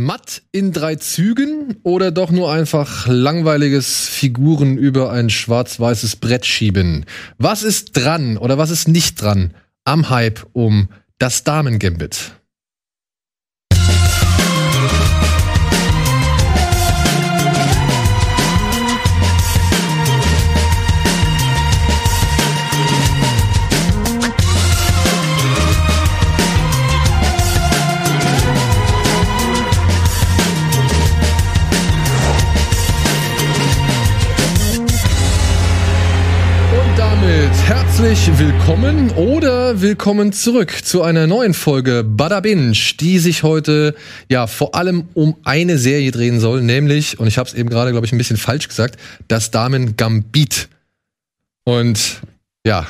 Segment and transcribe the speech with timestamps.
[0.00, 7.04] Matt in drei Zügen oder doch nur einfach langweiliges Figuren über ein schwarz-weißes Brett schieben?
[7.36, 9.52] Was ist dran oder was ist nicht dran
[9.84, 10.88] am Hype um
[11.18, 12.32] das Damen-Gambit?
[38.00, 43.94] Herzlich willkommen oder willkommen zurück zu einer neuen Folge Bada Binge, die sich heute
[44.30, 47.90] ja vor allem um eine Serie drehen soll, nämlich, und ich habe es eben gerade,
[47.90, 50.70] glaube ich, ein bisschen falsch gesagt, das Damen Gambit.
[51.64, 52.22] Und
[52.66, 52.86] ja,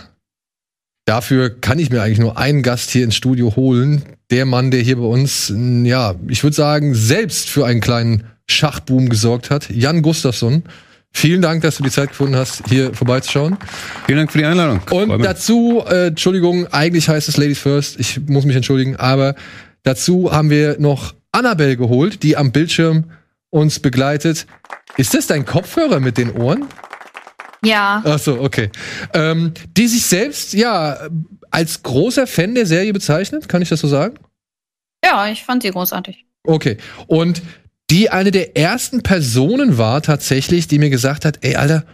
[1.06, 4.04] dafür kann ich mir eigentlich nur einen Gast hier ins Studio holen.
[4.30, 9.08] Der Mann, der hier bei uns, ja, ich würde sagen, selbst für einen kleinen Schachboom
[9.08, 10.62] gesorgt hat, Jan Gustafsson.
[11.12, 13.58] Vielen Dank, dass du die Zeit gefunden hast, hier vorbeizuschauen.
[14.06, 14.80] Vielen Dank für die Einladung.
[14.90, 19.34] Und dazu, äh, Entschuldigung, eigentlich heißt es Ladies First, ich muss mich entschuldigen, aber
[19.82, 23.10] dazu haben wir noch Annabelle geholt, die am Bildschirm
[23.50, 24.46] uns begleitet.
[24.96, 26.66] Ist das dein Kopfhörer mit den Ohren?
[27.64, 28.70] Ja, Ach so, okay.
[29.12, 30.96] Ähm, die sich selbst, ja,
[31.50, 34.14] als großer Fan der Serie bezeichnet, kann ich das so sagen?
[35.04, 36.24] ja, ich fand sie großartig.
[36.44, 36.76] Okay.
[37.06, 37.42] Und
[37.90, 41.84] die eine der ersten Personen war tatsächlich, die mir gesagt hat, ey, Alter,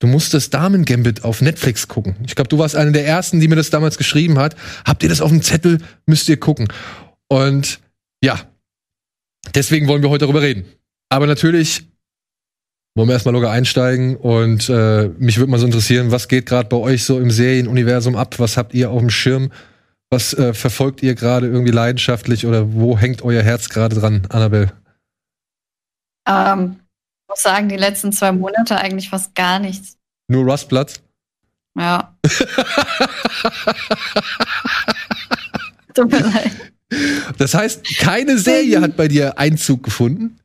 [0.00, 2.16] du musst das Damen-Gambit auf Netflix gucken.
[2.26, 4.56] Ich glaube, du warst eine der ersten, die mir das damals geschrieben hat.
[4.84, 5.78] Habt ihr das auf dem Zettel?
[6.06, 6.68] Müsst ihr gucken.
[7.28, 7.80] Und
[8.22, 8.40] ja,
[9.54, 10.64] deswegen wollen wir heute darüber reden.
[11.10, 11.84] Aber natürlich
[12.96, 16.68] wollen wir erstmal locker einsteigen und äh, mich würde mal so interessieren, was geht gerade
[16.68, 18.38] bei euch so im Serienuniversum ab?
[18.38, 19.50] Was habt ihr auf dem Schirm?
[20.10, 24.72] Was äh, verfolgt ihr gerade irgendwie leidenschaftlich oder wo hängt euer Herz gerade dran, Annabelle?
[26.26, 26.80] Ähm,
[27.22, 29.96] ich muss sagen, die letzten zwei Monate eigentlich fast gar nichts.
[30.28, 31.02] Nur Rustblatt?
[31.76, 32.14] Ja.
[35.94, 36.50] Tut mir leid.
[37.38, 40.38] Das heißt, keine Serie hat bei dir Einzug gefunden?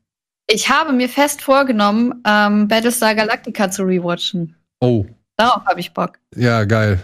[0.46, 4.56] Ich habe mir fest vorgenommen, ähm, Battlestar Galactica zu rewatchen.
[4.80, 5.06] Oh,
[5.36, 6.18] Darauf habe ich Bock.
[6.34, 6.98] ja, geil.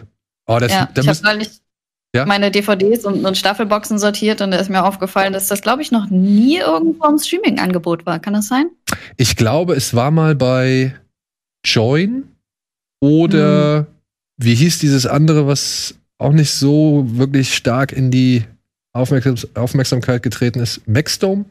[0.47, 1.61] Oh, das, ja, da ich habe neulich
[2.17, 2.27] Ja?
[2.27, 5.93] meine DVDs und, und Staffelboxen sortiert und da ist mir aufgefallen, dass das, glaube ich,
[5.93, 8.19] noch nie irgendwo im Streaming-Angebot war.
[8.19, 8.71] Kann das sein?
[9.17, 10.95] ich glaube, es war mal bei
[11.65, 12.25] Join
[13.01, 13.87] oder Hm.
[14.39, 18.45] wie hieß dieses andere, was auch nicht so wirklich stark in die
[18.93, 20.87] Aufmerksam Aufmerksamkeit getreten ist?
[20.89, 21.45] Maxdome?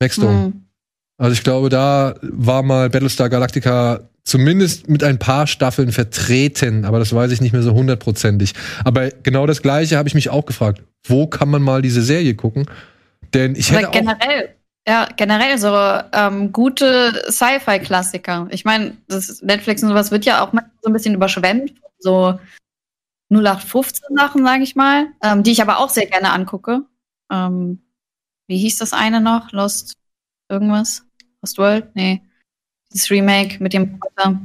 [0.00, 0.44] Maxdome.
[0.44, 0.62] Hm.
[1.18, 6.98] Also ich glaube, da war mal Battlestar Galactica zumindest mit ein paar Staffeln vertreten, aber
[6.98, 8.54] das weiß ich nicht mehr so hundertprozentig.
[8.84, 10.82] Aber genau das Gleiche habe ich mich auch gefragt.
[11.04, 12.66] Wo kann man mal diese Serie gucken?
[13.34, 14.54] Denn ich hätte auch generell,
[14.86, 15.74] ja, generell so
[16.12, 18.48] ähm, gute Sci-Fi-Klassiker.
[18.50, 21.74] Ich meine, das Netflix und sowas wird ja auch manchmal so ein bisschen überschwemmt.
[21.98, 22.38] So
[23.30, 26.82] 0815 Sachen, sage ich mal, ähm, die ich aber auch sehr gerne angucke.
[27.32, 27.80] Ähm,
[28.46, 29.52] wie hieß das eine noch?
[29.52, 29.94] Lost
[30.48, 31.04] irgendwas?
[31.40, 31.94] Lost World?
[31.94, 32.22] Nee.
[32.92, 34.40] Das Remake mit dem Roboter.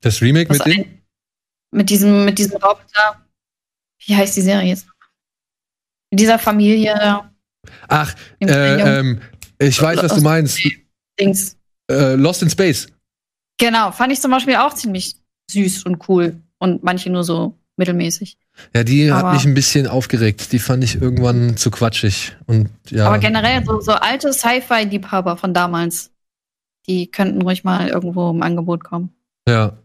[0.00, 0.72] das Remake mit dem.
[0.72, 1.02] ein,
[1.72, 3.24] mit diesem, mit diesem Roboter.
[4.04, 4.86] Wie heißt die Serie jetzt?
[6.10, 7.30] Mit dieser Familie.
[7.88, 9.20] Ach, dem äh, ähm,
[9.58, 10.58] ich weiß, was du meinst.
[11.18, 11.56] Dings.
[11.90, 12.88] Äh, Lost in Space.
[13.58, 15.16] Genau, fand ich zum Beispiel auch ziemlich
[15.50, 16.40] süß und cool.
[16.58, 18.38] Und manche nur so mittelmäßig.
[18.74, 20.52] Ja, die hat Aber- mich ein bisschen aufgeregt.
[20.52, 22.36] Die fand ich irgendwann zu quatschig.
[22.46, 23.06] Und ja.
[23.06, 26.10] Aber generell so, so alte Sci-Fi-Liebhaber von damals,
[26.88, 29.10] die könnten ruhig mal irgendwo im Angebot kommen.
[29.48, 29.76] Ja.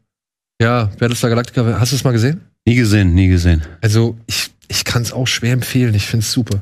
[0.62, 2.41] Ja, Battlestar Galactica, hast du es mal gesehen?
[2.67, 3.63] Nie gesehen, nie gesehen.
[3.81, 5.95] Also, ich, ich kann es auch schwer empfehlen.
[5.95, 6.62] Ich finde es super.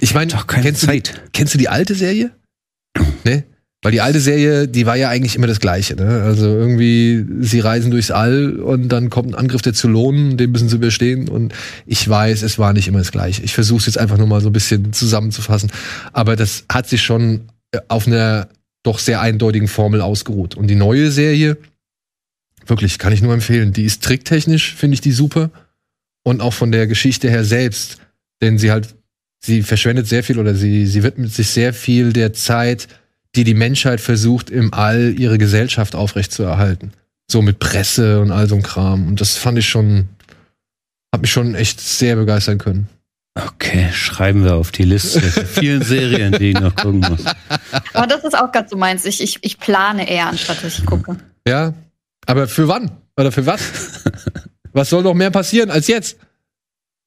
[0.00, 1.22] Ich meine, Doch keine kennst, du die- Zeit.
[1.32, 2.30] kennst du die alte Serie?
[3.24, 3.44] Ne?
[3.82, 5.96] Weil die alte Serie, die war ja eigentlich immer das Gleiche.
[5.96, 6.22] Ne?
[6.22, 10.68] Also irgendwie, sie reisen durchs All und dann kommt ein Angriff der Zylonen, den müssen
[10.68, 11.30] sie überstehen.
[11.30, 11.54] Und
[11.86, 13.42] ich weiß, es war nicht immer das Gleiche.
[13.42, 15.72] Ich versuche es jetzt einfach nur mal so ein bisschen zusammenzufassen.
[16.12, 18.48] Aber das hat sich schon äh, auf einer
[18.82, 20.54] doch sehr eindeutigen Formel ausgeruht.
[20.54, 21.58] Und die neue Serie,
[22.66, 23.72] wirklich, kann ich nur empfehlen.
[23.72, 25.50] Die ist tricktechnisch, finde ich die super.
[26.22, 27.98] Und auch von der Geschichte her selbst.
[28.40, 28.94] Denn sie halt,
[29.40, 32.88] sie verschwendet sehr viel oder sie, sie widmet sich sehr viel der Zeit,
[33.34, 36.92] die die Menschheit versucht, im All ihre Gesellschaft aufrechtzuerhalten.
[37.30, 39.06] So mit Presse und all so Kram.
[39.06, 40.08] Und das fand ich schon,
[41.14, 42.88] hat mich schon echt sehr begeistern können.
[43.34, 47.24] Okay, schreiben wir auf die Liste der vielen Serien, die ich noch gucken muss.
[47.94, 49.04] Aber das ist auch ganz so meins.
[49.04, 51.16] Ich, ich, ich plane eher, anstatt dass ich gucke.
[51.46, 51.74] Ja,
[52.26, 52.90] aber für wann?
[53.16, 54.04] Oder für was?
[54.72, 56.18] was soll noch mehr passieren als jetzt?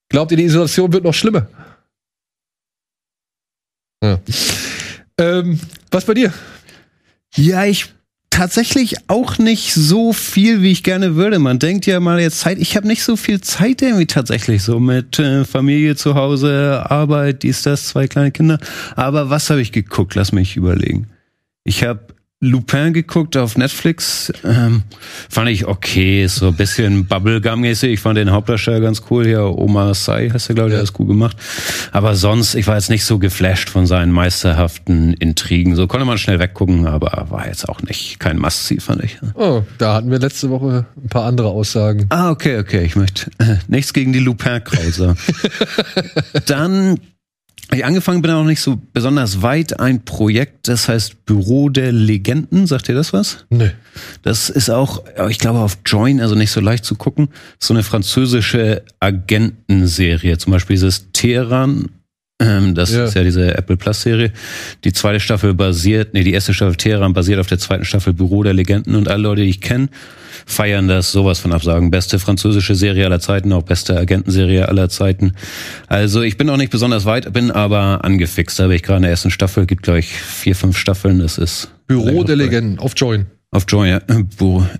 [0.09, 1.47] Glaubt ihr, die Isolation wird noch schlimmer?
[4.03, 4.19] Ja.
[5.17, 5.59] Ähm,
[5.91, 6.33] was bei dir?
[7.35, 7.93] Ja, ich
[8.33, 11.37] tatsächlich auch nicht so viel, wie ich gerne würde.
[11.37, 14.79] Man denkt ja mal jetzt Zeit, ich habe nicht so viel Zeit irgendwie tatsächlich so
[14.79, 18.57] mit äh, Familie zu Hause, Arbeit, dies, das, zwei kleine Kinder.
[18.95, 20.15] Aber was habe ich geguckt?
[20.15, 21.07] Lass mich überlegen.
[21.63, 22.07] Ich habe
[22.43, 24.31] Lupin geguckt auf Netflix.
[24.43, 24.83] Ähm,
[25.29, 27.93] fand ich okay, so ein bisschen Bubblegum-mäßig.
[27.93, 29.45] Ich fand den Hauptdarsteller ganz cool hier.
[29.45, 31.37] Omar Sai heißt er, glaube ich, der ist gut gemacht.
[31.93, 35.77] Aber sonst, ich war jetzt nicht so geflasht von seinen meisterhaften Intrigen.
[35.77, 39.17] So konnte man schnell weggucken, aber war jetzt auch nicht kein Must-See, fand ich.
[39.35, 42.07] Oh, da hatten wir letzte Woche ein paar andere Aussagen.
[42.09, 42.83] Ah, okay, okay.
[42.83, 45.15] Ich möchte äh, nichts gegen die Lupin-Krause.
[46.45, 46.99] Dann
[47.71, 49.79] ich angefangen bin auch nicht so besonders weit.
[49.79, 52.67] Ein Projekt, das heißt Büro der Legenden.
[52.67, 53.45] Sagt ihr das was?
[53.49, 53.69] Nö.
[54.21, 57.29] Das ist auch, ich glaube, auf Join, also nicht so leicht zu gucken.
[57.59, 60.37] So eine französische Agentenserie.
[60.37, 61.89] Zum Beispiel dieses Teheran.
[62.39, 63.05] Ähm, das Ja.
[63.05, 64.31] ist ja diese Apple Plus Serie.
[64.83, 68.43] Die zweite Staffel basiert, nee, die erste Staffel Teheran basiert auf der zweiten Staffel Büro
[68.43, 69.89] der Legenden und alle Leute, die ich kenne,
[70.45, 71.91] feiern das sowas von Absagen.
[71.91, 75.33] Beste französische Serie aller Zeiten, auch beste Agentenserie aller Zeiten.
[75.87, 78.59] Also ich bin auch nicht besonders weit, bin aber angefixt.
[78.59, 81.19] Da habe ich gerade in der ersten Staffel, gibt glaube ich vier, fünf Staffeln.
[81.19, 83.25] Das ist Büro der Legenden auf Join.
[83.51, 84.01] auf Join, ja.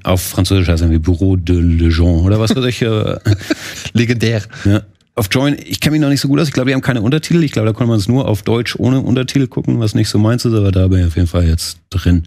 [0.04, 2.82] Auf Französisch heißt es irgendwie Bureau de Legend oder was weiß ich.
[2.82, 3.18] äh,
[3.94, 4.42] Legendär.
[4.66, 4.82] ja.
[5.16, 6.48] Auf Join, ich kenne mich noch nicht so gut aus.
[6.48, 7.44] Ich glaube, die haben keine Untertitel.
[7.44, 10.18] Ich glaube, da konnte man es nur auf Deutsch ohne Untertitel gucken, was nicht so
[10.18, 12.24] meins ist, aber da bin ich auf jeden Fall jetzt drin.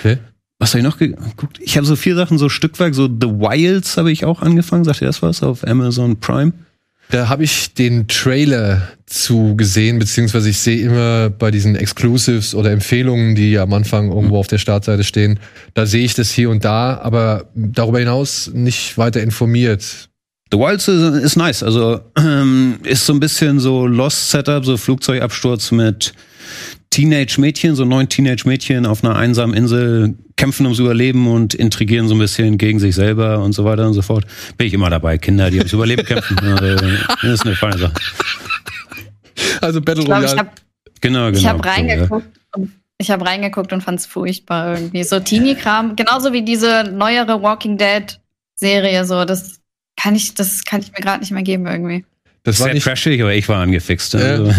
[0.00, 0.18] Okay.
[0.58, 1.58] Was habe ich noch geguckt?
[1.60, 4.84] Ich habe so vier Sachen, so Stückwerk, so The Wilds habe ich auch angefangen.
[4.84, 5.42] Sagt ihr das was?
[5.42, 6.52] Auf Amazon Prime?
[7.10, 12.72] Da habe ich den Trailer zu gesehen, beziehungsweise ich sehe immer bei diesen Exclusives oder
[12.72, 15.38] Empfehlungen, die am Anfang irgendwo auf der Startseite stehen,
[15.74, 20.08] da sehe ich das hier und da, aber darüber hinaus nicht weiter informiert.
[20.50, 21.62] The Wilds ist, ist nice.
[21.62, 26.12] Also ähm, ist so ein bisschen so Lost Setup, so Flugzeugabsturz mit
[26.90, 32.18] Teenage-Mädchen, so neun Teenage-Mädchen auf einer einsamen Insel kämpfen ums Überleben und intrigieren so ein
[32.18, 34.26] bisschen gegen sich selber und so weiter und so fort.
[34.56, 35.18] Bin ich immer dabei.
[35.18, 36.36] Kinder, die ums Überleben kämpfen.
[36.46, 36.86] Also,
[37.22, 37.94] das ist eine feine Sache.
[39.60, 40.38] Also Battle Ich glaube, ich Royale.
[40.38, 40.50] habe
[41.00, 41.38] Genau, genau.
[41.38, 41.74] ich hab So, ja.
[41.74, 45.04] reingeguckt und ich habe reingeguckt und fand es furchtbar irgendwie.
[45.04, 48.18] So Teenie-Kram, genauso wie diese neuere Walking Dead
[48.54, 49.60] Serie, so das
[49.96, 52.04] kann ich, das kann ich mir gerade nicht mehr geben irgendwie.
[52.46, 54.14] Das war Sehr nicht, trashig, aber ich war angefixt.
[54.14, 54.20] Ja.
[54.20, 54.52] Also,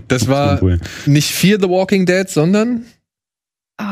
[0.08, 0.78] das war cool.
[1.06, 2.84] nicht Fear the Walking Dead, sondern
[3.80, 3.84] Oh,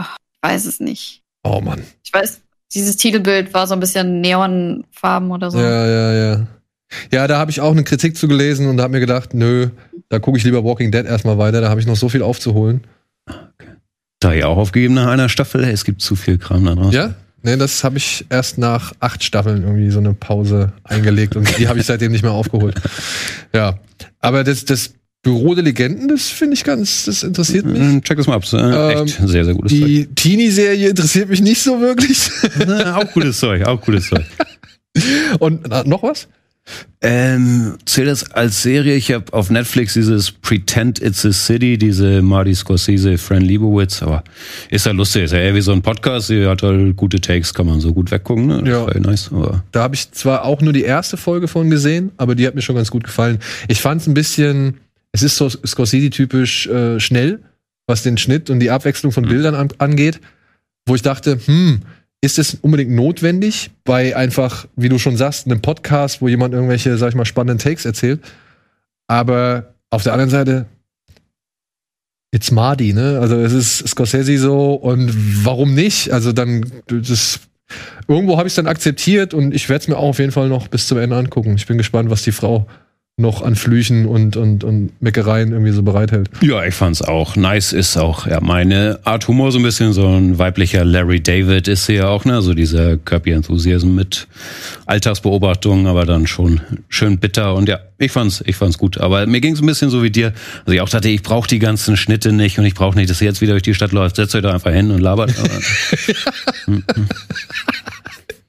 [0.42, 1.22] ich weiß es nicht.
[1.44, 1.82] oh Mann.
[2.04, 2.40] Ich weiß,
[2.74, 5.58] dieses Titelbild war so ein bisschen Neonfarben oder so.
[5.58, 6.46] Ja, ja, ja.
[7.10, 9.68] Ja, da habe ich auch eine Kritik zu gelesen und habe mir gedacht, nö,
[10.10, 12.82] da gucke ich lieber Walking Dead erstmal weiter, da habe ich noch so viel aufzuholen.
[14.20, 15.64] Da ich auch aufgegeben nach einer Staffel.
[15.64, 16.92] Es gibt zu viel Kram da draußen.
[16.92, 17.14] Ja?
[17.48, 21.66] Nee, das habe ich erst nach acht Staffeln irgendwie so eine Pause eingelegt und die
[21.66, 22.74] habe ich seitdem nicht mehr aufgeholt.
[23.54, 23.78] Ja.
[24.20, 24.92] Aber das, das
[25.22, 27.78] Büro der Legenden, das finde ich ganz, das interessiert mich.
[27.80, 28.44] Mm, Check das mal ab.
[28.52, 28.56] Äh,
[28.98, 29.86] Ähm, Echt sehr, sehr gutes Zeug.
[29.86, 32.30] Die Teenie-Serie interessiert mich nicht so wirklich.
[32.60, 34.24] Äh, auch gutes Zeug, auch gutes Zeug.
[35.38, 36.28] Und na, noch was?
[37.00, 38.94] Ähm, zählt das als Serie?
[38.96, 44.24] Ich habe auf Netflix dieses Pretend It's a City, diese Marty Scorsese, Fran Lebowitz, aber
[44.68, 47.54] ist ja lustig, ist ja eher wie so ein Podcast, die hat halt gute Takes,
[47.54, 48.62] kann man so gut weggucken, ne?
[48.68, 48.84] Ja.
[48.84, 52.34] Voll nice, aber Da habe ich zwar auch nur die erste Folge von gesehen, aber
[52.34, 53.38] die hat mir schon ganz gut gefallen.
[53.68, 54.78] Ich fand es ein bisschen,
[55.12, 57.40] es ist so Scorsese-typisch äh, schnell,
[57.86, 60.20] was den Schnitt und die Abwechslung von Bildern an, angeht,
[60.84, 61.82] wo ich dachte, hm,
[62.20, 66.96] ist es unbedingt notwendig bei einfach, wie du schon sagst, einem Podcast, wo jemand irgendwelche,
[66.98, 68.20] sag ich mal, spannenden Takes erzählt.
[69.06, 70.66] Aber auf der anderen Seite,
[72.32, 73.18] it's Mardi, ne?
[73.20, 76.10] Also es ist Scorsese so und warum nicht?
[76.10, 77.40] Also dann, das
[78.08, 80.48] irgendwo habe ich es dann akzeptiert und ich werde es mir auch auf jeden Fall
[80.48, 81.54] noch bis zum Ende angucken.
[81.56, 82.66] Ich bin gespannt, was die Frau
[83.18, 86.30] noch an Flüchen und, und, und Meckereien irgendwie so bereithält.
[86.40, 87.34] ja, ich fand's auch.
[87.36, 91.66] Nice ist auch, ja, meine Art Humor so ein bisschen, so ein weiblicher Larry David
[91.66, 92.40] ist sie ja auch, ne?
[92.42, 94.28] So dieser Kirby-Enthusiasm mit
[94.86, 98.98] Alltagsbeobachtungen, aber dann schon schön bitter und ja, ich fand's, ich fand's gut.
[98.98, 100.32] Aber mir ging's ein bisschen so wie dir.
[100.60, 103.20] Also ich auch dachte, ich brauche die ganzen Schnitte nicht und ich brauche nicht, dass
[103.20, 104.16] ihr jetzt wieder durch die Stadt läuft.
[104.16, 105.34] Setzt euch da einfach hin und labert.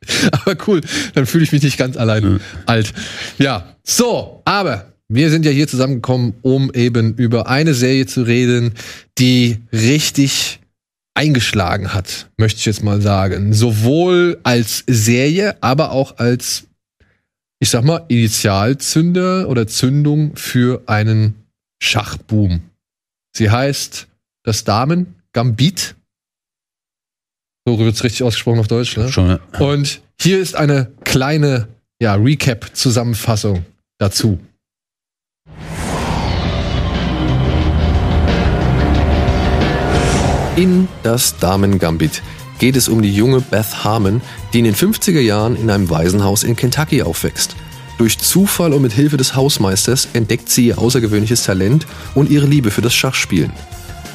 [0.31, 0.81] Aber, cool,
[1.13, 2.93] dann fühle ich mich nicht ganz allein alt.
[3.37, 8.73] Ja, so, aber wir sind ja hier zusammengekommen, um eben über eine Serie zu reden,
[9.17, 10.59] die richtig
[11.15, 13.53] eingeschlagen hat, möchte ich jetzt mal sagen.
[13.53, 16.67] Sowohl als Serie, aber auch als,
[17.59, 21.35] ich sag mal, Initialzünder oder Zündung für einen
[21.81, 22.61] Schachboom.
[23.35, 24.07] Sie heißt
[24.43, 25.95] das Damen Gambit.
[27.67, 29.09] So wird's richtig ausgesprochen auf Deutsch, ne?
[29.11, 29.39] schon, ja.
[29.59, 31.67] Und hier ist eine kleine
[32.01, 33.65] ja, Recap-Zusammenfassung
[33.99, 34.39] dazu.
[40.55, 42.21] In das Damen-Gambit
[42.59, 46.43] geht es um die junge Beth Harmon, die in den 50er Jahren in einem Waisenhaus
[46.43, 47.55] in Kentucky aufwächst.
[47.97, 52.71] Durch Zufall und mit Hilfe des Hausmeisters entdeckt sie ihr außergewöhnliches Talent und ihre Liebe
[52.71, 53.51] für das Schachspielen.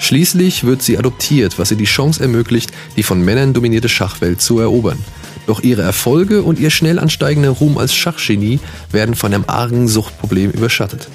[0.00, 4.58] Schließlich wird sie adoptiert, was ihr die Chance ermöglicht, die von Männern dominierte Schachwelt zu
[4.58, 4.98] erobern.
[5.46, 8.60] Doch ihre Erfolge und ihr schnell ansteigender Ruhm als Schachgenie
[8.92, 11.08] werden von einem argen Suchtproblem überschattet.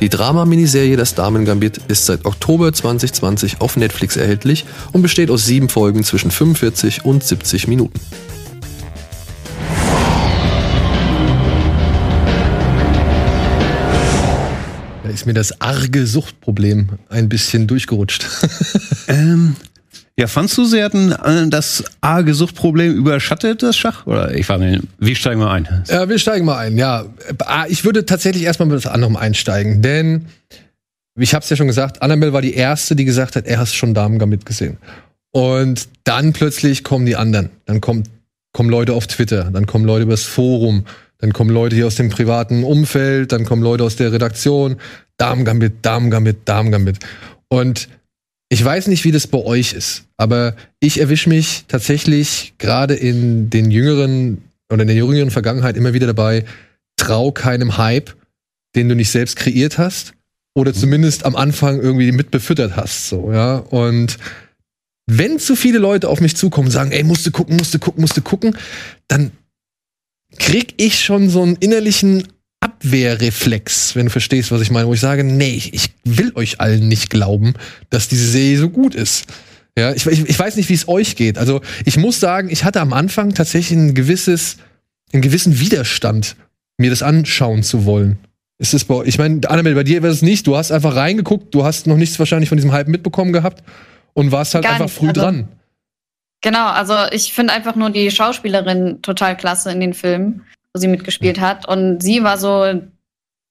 [0.00, 5.70] Die Drama-Miniserie Das Damen-Gambit ist seit Oktober 2020 auf Netflix erhältlich und besteht aus sieben
[5.70, 7.98] Folgen zwischen 45 und 70 Minuten.
[15.16, 18.26] Ist mir das arge Suchtproblem ein bisschen durchgerutscht.
[19.08, 19.54] Ähm,
[20.18, 24.04] ja, fandst du, sie hatten äh, das arge Suchtproblem überschattet, das Schach?
[24.06, 25.84] Oder ich frage mich, wie steigen wir ein?
[25.88, 27.04] Ja, wir steigen mal ein, ja.
[27.44, 30.26] Ah, Ich würde tatsächlich erstmal mit was anderem einsteigen, denn
[31.18, 33.74] ich habe es ja schon gesagt, Annabelle war die erste, die gesagt hat, er hast
[33.74, 34.78] schon Damen-Gambit gesehen.
[35.30, 37.50] Und dann plötzlich kommen die anderen.
[37.64, 38.10] Dann kommt,
[38.52, 40.84] kommen Leute auf Twitter, dann kommen Leute übers Forum,
[41.18, 44.76] dann kommen Leute hier aus dem privaten Umfeld, dann kommen Leute aus der Redaktion.
[45.16, 46.98] Damen-Gambit, Damen-Gambit, Damen-Gambit.
[47.48, 47.88] Und
[48.48, 53.50] ich weiß nicht, wie das bei euch ist, aber ich erwische mich tatsächlich gerade in
[53.50, 56.44] den jüngeren oder in der jüngeren Vergangenheit immer wieder dabei,
[56.96, 58.14] trau keinem Hype,
[58.74, 60.12] den du nicht selbst kreiert hast
[60.54, 63.56] oder zumindest am Anfang irgendwie mitbefüttert hast, so, ja.
[63.56, 64.18] Und
[65.06, 67.78] wenn zu viele Leute auf mich zukommen und sagen, ey, musst du gucken, musst du
[67.78, 68.56] gucken, musst du gucken,
[69.08, 69.30] dann
[70.38, 72.24] krieg ich schon so einen innerlichen
[72.60, 76.88] Abwehrreflex, wenn du verstehst, was ich meine, wo ich sage, nee, ich, will euch allen
[76.88, 77.54] nicht glauben,
[77.90, 79.26] dass diese Serie so gut ist.
[79.78, 81.36] Ja, ich, ich, ich weiß nicht, wie es euch geht.
[81.36, 84.56] Also ich muss sagen, ich hatte am Anfang tatsächlich ein gewisses,
[85.12, 86.36] einen gewissen Widerstand,
[86.78, 88.18] mir das anschauen zu wollen.
[88.58, 89.04] Ist es bei?
[89.04, 90.46] Ich meine, Annabelle, bei dir wäre es nicht.
[90.46, 93.62] Du hast einfach reingeguckt, du hast noch nichts wahrscheinlich von diesem Hype mitbekommen gehabt
[94.14, 95.48] und warst halt Gar einfach nicht, früh also- dran.
[96.42, 100.88] Genau, also ich finde einfach nur die Schauspielerin total klasse in den Filmen, wo sie
[100.88, 101.66] mitgespielt hat.
[101.66, 102.62] Und sie war so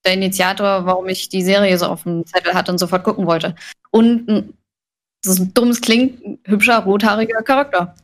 [0.06, 3.56] der Initiator, warum ich die Serie so auf dem Zettel hatte und sofort gucken wollte.
[3.92, 4.54] Und ein-
[5.24, 7.96] das ist ein dummes klingt, ein hübscher, rothaariger Charakter.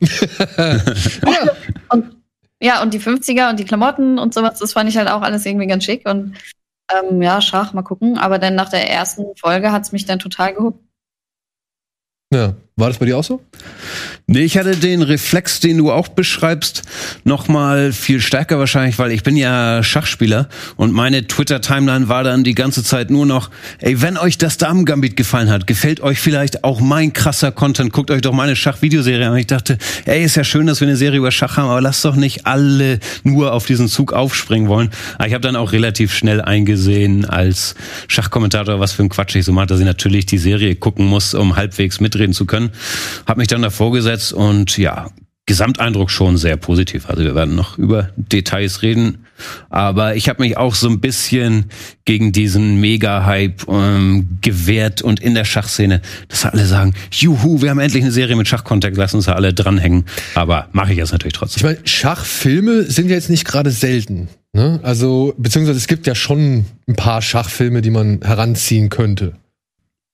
[1.24, 1.52] Ja.
[1.90, 2.16] Und
[2.60, 5.44] ja, und die 50er und die Klamotten und sowas, das fand ich halt auch alles
[5.46, 6.08] irgendwie ganz schick.
[6.08, 6.36] Und
[6.92, 8.18] ähm, ja, Schach, mal gucken.
[8.18, 10.80] Aber dann nach der ersten Folge hat es mich dann total gehuckt.
[12.32, 12.54] Ja.
[12.76, 13.42] War das bei dir auch so?
[14.26, 16.82] Nee, ich hatte den Reflex, den du auch beschreibst,
[17.22, 22.44] noch mal viel stärker wahrscheinlich, weil ich bin ja Schachspieler und meine Twitter-Timeline war dann
[22.44, 26.64] die ganze Zeit nur noch, ey, wenn euch das Damen-Gambit gefallen hat, gefällt euch vielleicht
[26.64, 29.36] auch mein krasser Content, guckt euch doch meine Schach-Videoserie an.
[29.36, 32.06] Ich dachte, ey, ist ja schön, dass wir eine Serie über Schach haben, aber lasst
[32.06, 34.88] doch nicht alle nur auf diesen Zug aufspringen wollen.
[35.16, 37.74] Aber ich habe dann auch relativ schnell eingesehen als
[38.08, 41.34] Schachkommentator, was für ein Quatsch ich so mache, dass ich natürlich die Serie gucken muss,
[41.34, 42.70] um halbwegs mitreden zu können.
[43.26, 45.10] Hab mich dann davor gesetzt und ja,
[45.46, 47.10] Gesamteindruck schon sehr positiv.
[47.10, 49.26] Also wir werden noch über Details reden.
[49.70, 51.64] Aber ich habe mich auch so ein bisschen
[52.04, 57.80] gegen diesen Mega-Hype ähm, gewehrt und in der Schachszene, dass alle sagen, juhu, wir haben
[57.80, 60.04] endlich eine Serie mit Schachkontext, lass uns da alle dranhängen.
[60.36, 61.66] Aber mache ich jetzt natürlich Ich trotzdem.
[61.66, 64.28] meine, Schachfilme sind ja jetzt nicht gerade selten.
[64.52, 64.78] Ne?
[64.84, 69.32] Also, beziehungsweise es gibt ja schon ein paar Schachfilme, die man heranziehen könnte.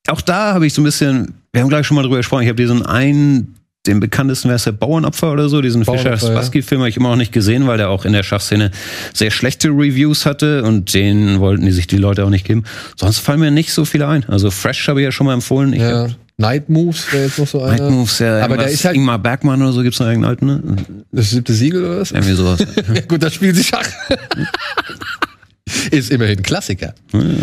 [0.07, 2.49] Auch da habe ich so ein bisschen, wir haben gleich schon mal drüber gesprochen, ich
[2.49, 3.55] habe diesen einen,
[3.87, 6.19] den bekanntesten, wer ist der Bauernopfer oder so, diesen Fischer ja.
[6.19, 8.71] Spassky-Film habe ich immer noch nicht gesehen, weil der auch in der Schachszene
[9.15, 12.65] sehr schlechte Reviews hatte und den wollten die sich die Leute auch nicht geben.
[12.97, 14.25] Sonst fallen mir nicht so viele ein.
[14.29, 15.73] Also Fresh habe ich ja schon mal empfohlen.
[15.73, 16.09] Ich Ja.
[16.41, 17.91] Night Moves wäre jetzt noch so Night einer.
[17.91, 21.05] Moves, ja, Aber irgendwas, ist halt- Ingmar Bergmann oder so gibt's noch irgendeinen alten, ne?
[21.11, 22.13] Das siebte Siegel oder was?
[22.13, 22.61] Irgendwie sowas.
[22.95, 23.89] Ja, gut, da spielen sie Schach.
[25.91, 26.95] ist immerhin ein Klassiker.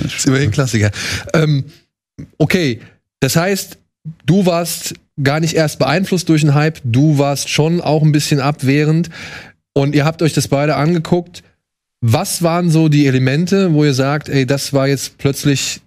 [0.06, 0.92] Ist immerhin Klassiker.
[1.34, 1.66] Ähm,
[2.38, 2.80] okay,
[3.20, 3.78] das heißt,
[4.26, 8.40] du warst gar nicht erst beeinflusst durch den Hype, du warst schon auch ein bisschen
[8.40, 9.10] abwehrend
[9.74, 11.44] und ihr habt euch das beide angeguckt.
[12.02, 15.82] Was waren so die Elemente, wo ihr sagt, ey, das war jetzt plötzlich,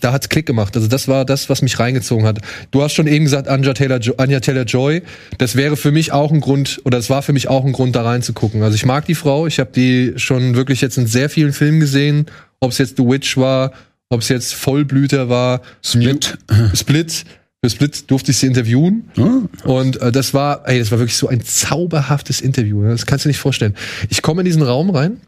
[0.00, 0.76] da hat's Klick gemacht.
[0.76, 2.40] Also das war das, was mich reingezogen hat.
[2.72, 5.02] Du hast schon eben gesagt, Anja Taylor, Anja Taylor Joy.
[5.38, 7.96] Das wäre für mich auch ein Grund, oder es war für mich auch ein Grund,
[7.96, 8.62] da reinzugucken.
[8.62, 9.46] Also ich mag die Frau.
[9.46, 12.26] Ich habe die schon wirklich jetzt in sehr vielen Filmen gesehen.
[12.60, 13.72] Ob es jetzt The Witch war,
[14.10, 16.36] ob es jetzt Vollblüter war, Split.
[16.74, 17.24] Split.
[17.64, 19.08] Für Split durfte ich sie interviewen.
[19.64, 22.82] Und äh, das war, ey, das war wirklich so ein zauberhaftes Interview.
[22.82, 22.90] ne?
[22.90, 23.76] Das kannst du dir nicht vorstellen.
[24.08, 25.20] Ich komme in diesen Raum rein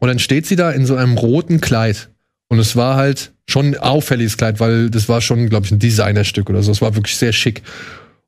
[0.00, 2.10] und dann steht sie da in so einem roten Kleid.
[2.48, 5.78] Und es war halt schon ein auffälliges Kleid, weil das war schon, glaube ich, ein
[5.78, 6.72] Designerstück oder so.
[6.72, 7.62] Es war wirklich sehr schick.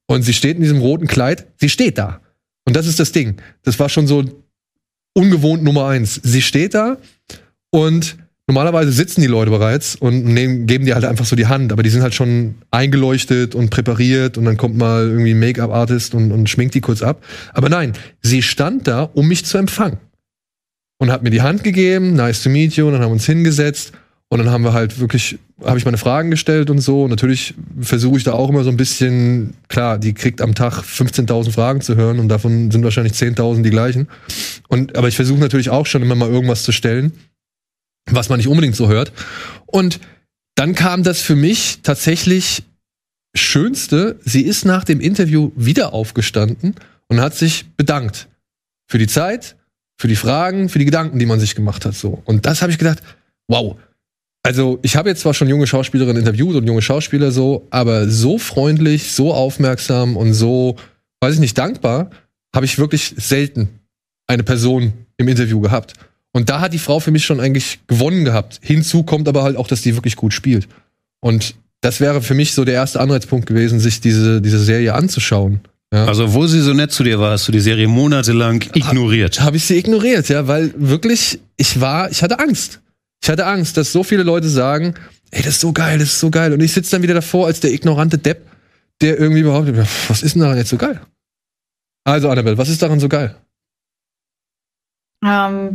[0.06, 1.46] Und sie steht in diesem roten Kleid.
[1.56, 2.20] Sie steht da.
[2.64, 3.36] Und das ist das Ding.
[3.64, 4.24] Das war schon so
[5.14, 6.20] ungewohnt Nummer eins.
[6.22, 6.96] Sie steht da
[7.70, 8.16] und
[8.48, 11.82] normalerweise sitzen die Leute bereits und nehmen, geben dir halt einfach so die Hand, aber
[11.82, 16.32] die sind halt schon eingeleuchtet und präpariert und dann kommt mal irgendwie ein Make-up-Artist und,
[16.32, 17.22] und schminkt die kurz ab.
[17.52, 19.98] Aber nein, sie stand da, um mich zu empfangen.
[21.00, 23.26] Und hat mir die Hand gegeben, nice to meet you, und dann haben wir uns
[23.26, 23.92] hingesetzt
[24.30, 27.04] und dann haben wir halt wirklich, habe ich meine Fragen gestellt und so.
[27.04, 30.82] Und natürlich versuche ich da auch immer so ein bisschen, klar, die kriegt am Tag
[30.82, 34.08] 15.000 Fragen zu hören und davon sind wahrscheinlich 10.000 die gleichen.
[34.68, 37.12] Und, aber ich versuche natürlich auch schon immer mal irgendwas zu stellen
[38.10, 39.12] was man nicht unbedingt so hört.
[39.66, 40.00] Und
[40.54, 42.64] dann kam das für mich tatsächlich
[43.34, 44.18] Schönste.
[44.24, 46.74] Sie ist nach dem Interview wieder aufgestanden
[47.08, 48.28] und hat sich bedankt
[48.88, 49.56] für die Zeit,
[49.98, 51.94] für die Fragen, für die Gedanken, die man sich gemacht hat.
[51.94, 52.22] So.
[52.24, 53.02] Und das habe ich gedacht,
[53.48, 53.76] wow.
[54.42, 58.38] Also ich habe jetzt zwar schon junge Schauspielerinnen interviewt und junge Schauspieler so, aber so
[58.38, 60.76] freundlich, so aufmerksam und so,
[61.20, 62.10] weiß ich nicht, dankbar
[62.54, 63.68] habe ich wirklich selten
[64.26, 65.94] eine Person im Interview gehabt.
[66.32, 68.60] Und da hat die Frau für mich schon eigentlich gewonnen gehabt.
[68.62, 70.68] Hinzu kommt aber halt auch, dass die wirklich gut spielt.
[71.20, 75.60] Und das wäre für mich so der erste Anreizpunkt gewesen, sich diese, diese Serie anzuschauen.
[75.92, 76.04] Ja.
[76.04, 79.38] Also, wo sie so nett zu dir war, hast du die Serie monatelang ignoriert.
[79.38, 82.80] Habe hab ich sie ignoriert, ja, weil wirklich, ich war, ich hatte Angst.
[83.22, 84.94] Ich hatte Angst, dass so viele Leute sagen,
[85.30, 86.52] ey, das ist so geil, das ist so geil.
[86.52, 88.46] Und ich sitze dann wieder davor als der ignorante Depp,
[89.00, 89.76] der irgendwie behauptet,
[90.08, 91.00] was ist denn daran jetzt so geil?
[92.04, 93.34] Also, Annabelle, was ist daran so geil?
[95.24, 95.74] Ähm,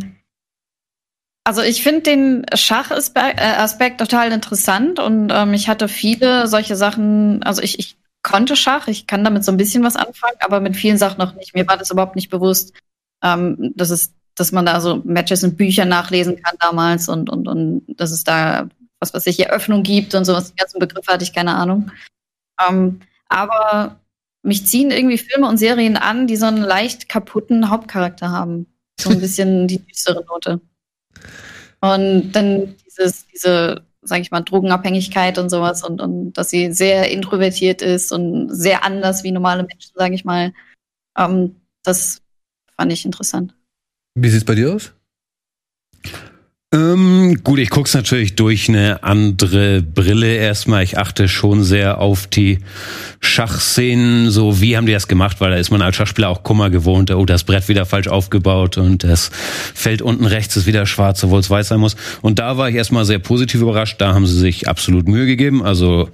[1.44, 7.62] also ich finde den Schachaspekt total interessant und ähm, ich hatte viele solche Sachen, also
[7.62, 10.98] ich, ich konnte Schach, ich kann damit so ein bisschen was anfangen, aber mit vielen
[10.98, 11.54] Sachen noch nicht.
[11.54, 12.74] Mir war das überhaupt nicht bewusst,
[13.22, 17.48] ähm, dass es, dass man da so Matches und Bücher nachlesen kann damals und, und,
[17.48, 18.70] und dass es da
[19.00, 20.52] was was ich Eröffnung gibt und sowas.
[20.52, 21.92] Die ganzen Begriffe hatte ich keine Ahnung.
[22.70, 24.00] Ähm, aber
[24.44, 28.68] mich ziehen irgendwie Filme und Serien an, die so einen leicht kaputten Hauptcharakter haben.
[29.00, 30.62] So ein bisschen die düstere Note.
[31.82, 37.12] Und dann dieses, diese, sag ich mal, Drogenabhängigkeit und sowas und, und dass sie sehr
[37.12, 40.54] introvertiert ist und sehr anders wie normale Menschen, sag ich mal.
[41.18, 42.22] Ähm, das
[42.78, 43.56] fand ich interessant.
[44.16, 44.94] Wie sieht's bei dir aus?
[46.74, 50.84] Ähm, gut, ich guck's natürlich durch eine andere Brille erstmal.
[50.84, 52.58] Ich achte schon sehr auf die
[53.20, 56.72] Schachszenen, so wie haben die das gemacht, weil da ist man als Schachspieler auch Kummer
[56.72, 57.12] gewohnt.
[57.12, 59.30] Oh, das Brett wieder falsch aufgebaut und das
[59.76, 61.96] Feld unten rechts ist wieder schwarz, obwohl es weiß sein muss.
[62.22, 64.02] Und da war ich erstmal sehr positiv überrascht.
[64.02, 65.62] Da haben sie sich absolut Mühe gegeben.
[65.62, 66.10] Also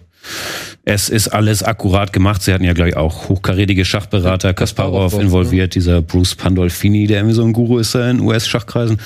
[0.90, 2.42] es ist alles akkurat gemacht.
[2.42, 7.36] Sie hatten ja, glaube ich, auch hochkarätige Schachberater, Kasparov involviert, dieser Bruce Pandolfini, der irgendwie
[7.36, 8.98] so ein Guru ist in US-Schachkreisen.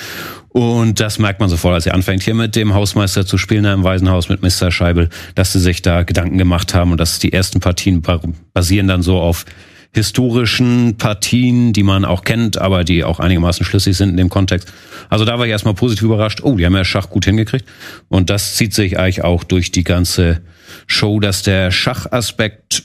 [0.48, 3.74] Und das merkt man sofort, als er anfängt, hier mit dem Hausmeister zu spielen, da
[3.74, 4.70] im Waisenhaus mit Mr.
[4.70, 8.02] Scheibel, dass sie sich da Gedanken gemacht haben und dass die ersten Partien
[8.54, 9.44] basieren dann so auf
[9.94, 14.72] historischen Partien, die man auch kennt, aber die auch einigermaßen schlüssig sind in dem Kontext.
[15.08, 16.40] Also da war ich erstmal positiv überrascht.
[16.42, 17.64] Oh, die haben ja Schach gut hingekriegt.
[18.08, 20.40] Und das zieht sich eigentlich auch durch die ganze
[20.86, 22.84] Show, dass der Schachaspekt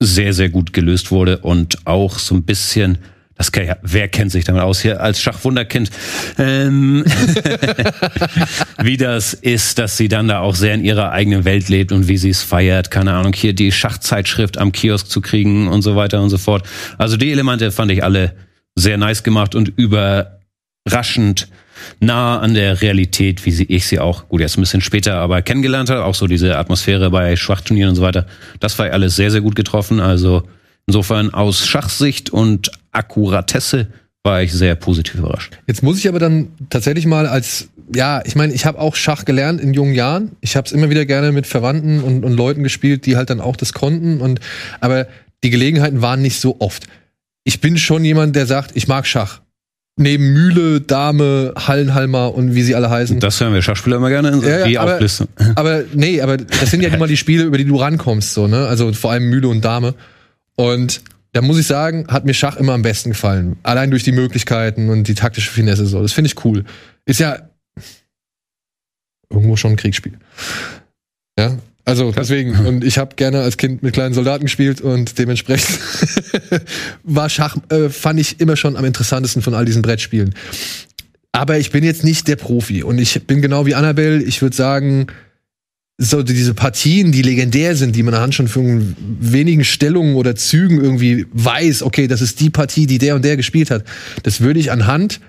[0.00, 2.98] sehr, sehr gut gelöst wurde und auch so ein bisschen
[3.40, 5.90] das kann ja, wer kennt sich damit aus hier als Schachwunderkind?
[6.36, 7.06] Ähm,
[8.82, 12.06] wie das ist, dass sie dann da auch sehr in ihrer eigenen Welt lebt und
[12.06, 12.90] wie sie es feiert.
[12.90, 16.68] Keine Ahnung, hier die Schachzeitschrift am Kiosk zu kriegen und so weiter und so fort.
[16.98, 18.34] Also die Elemente fand ich alle
[18.74, 21.48] sehr nice gemacht und überraschend
[21.98, 25.40] nah an der Realität, wie sie, ich sie auch, gut, jetzt ein bisschen später, aber
[25.40, 26.04] kennengelernt habe.
[26.04, 28.26] Auch so diese Atmosphäre bei Schwachturnieren und so weiter.
[28.60, 29.98] Das war alles sehr, sehr gut getroffen.
[29.98, 30.42] Also
[30.90, 33.88] Insofern aus Schachsicht und Akkuratesse
[34.22, 35.58] war ich sehr positiv überrascht.
[35.66, 39.24] Jetzt muss ich aber dann tatsächlich mal als, ja, ich meine, ich habe auch Schach
[39.24, 40.32] gelernt in jungen Jahren.
[40.40, 43.40] Ich habe es immer wieder gerne mit Verwandten und, und Leuten gespielt, die halt dann
[43.40, 44.20] auch das konnten.
[44.20, 44.40] Und
[44.80, 45.06] aber
[45.42, 46.86] die Gelegenheiten waren nicht so oft.
[47.44, 49.40] Ich bin schon jemand, der sagt, ich mag Schach.
[49.96, 53.20] Neben Mühle, Dame, Hallenhalmer und wie sie alle heißen.
[53.20, 54.98] Das hören wir Schachspieler immer gerne in ja, ja, aber,
[55.56, 58.66] aber nee, aber das sind ja immer die Spiele, über die du rankommst, so, ne?
[58.66, 59.94] Also vor allem Mühle und Dame.
[60.56, 63.56] Und da muss ich sagen, hat mir Schach immer am besten gefallen.
[63.62, 66.02] Allein durch die Möglichkeiten und die taktische Finesse so.
[66.02, 66.64] Das finde ich cool.
[67.04, 67.50] Ist ja
[69.30, 70.18] irgendwo schon ein Kriegsspiel.
[71.38, 72.66] Ja, also deswegen.
[72.66, 75.78] Und ich habe gerne als Kind mit kleinen Soldaten gespielt und dementsprechend
[77.04, 80.34] war Schach, äh, fand ich immer schon am interessantesten von all diesen Brettspielen.
[81.32, 84.22] Aber ich bin jetzt nicht der Profi und ich bin genau wie Annabelle.
[84.22, 85.06] Ich würde sagen,
[86.02, 90.82] so diese Partien, die legendär sind, die man anhand schon von wenigen Stellungen oder Zügen
[90.82, 93.84] irgendwie weiß, okay, das ist die Partie, die der und der gespielt hat.
[94.22, 95.20] Das würde ich anhand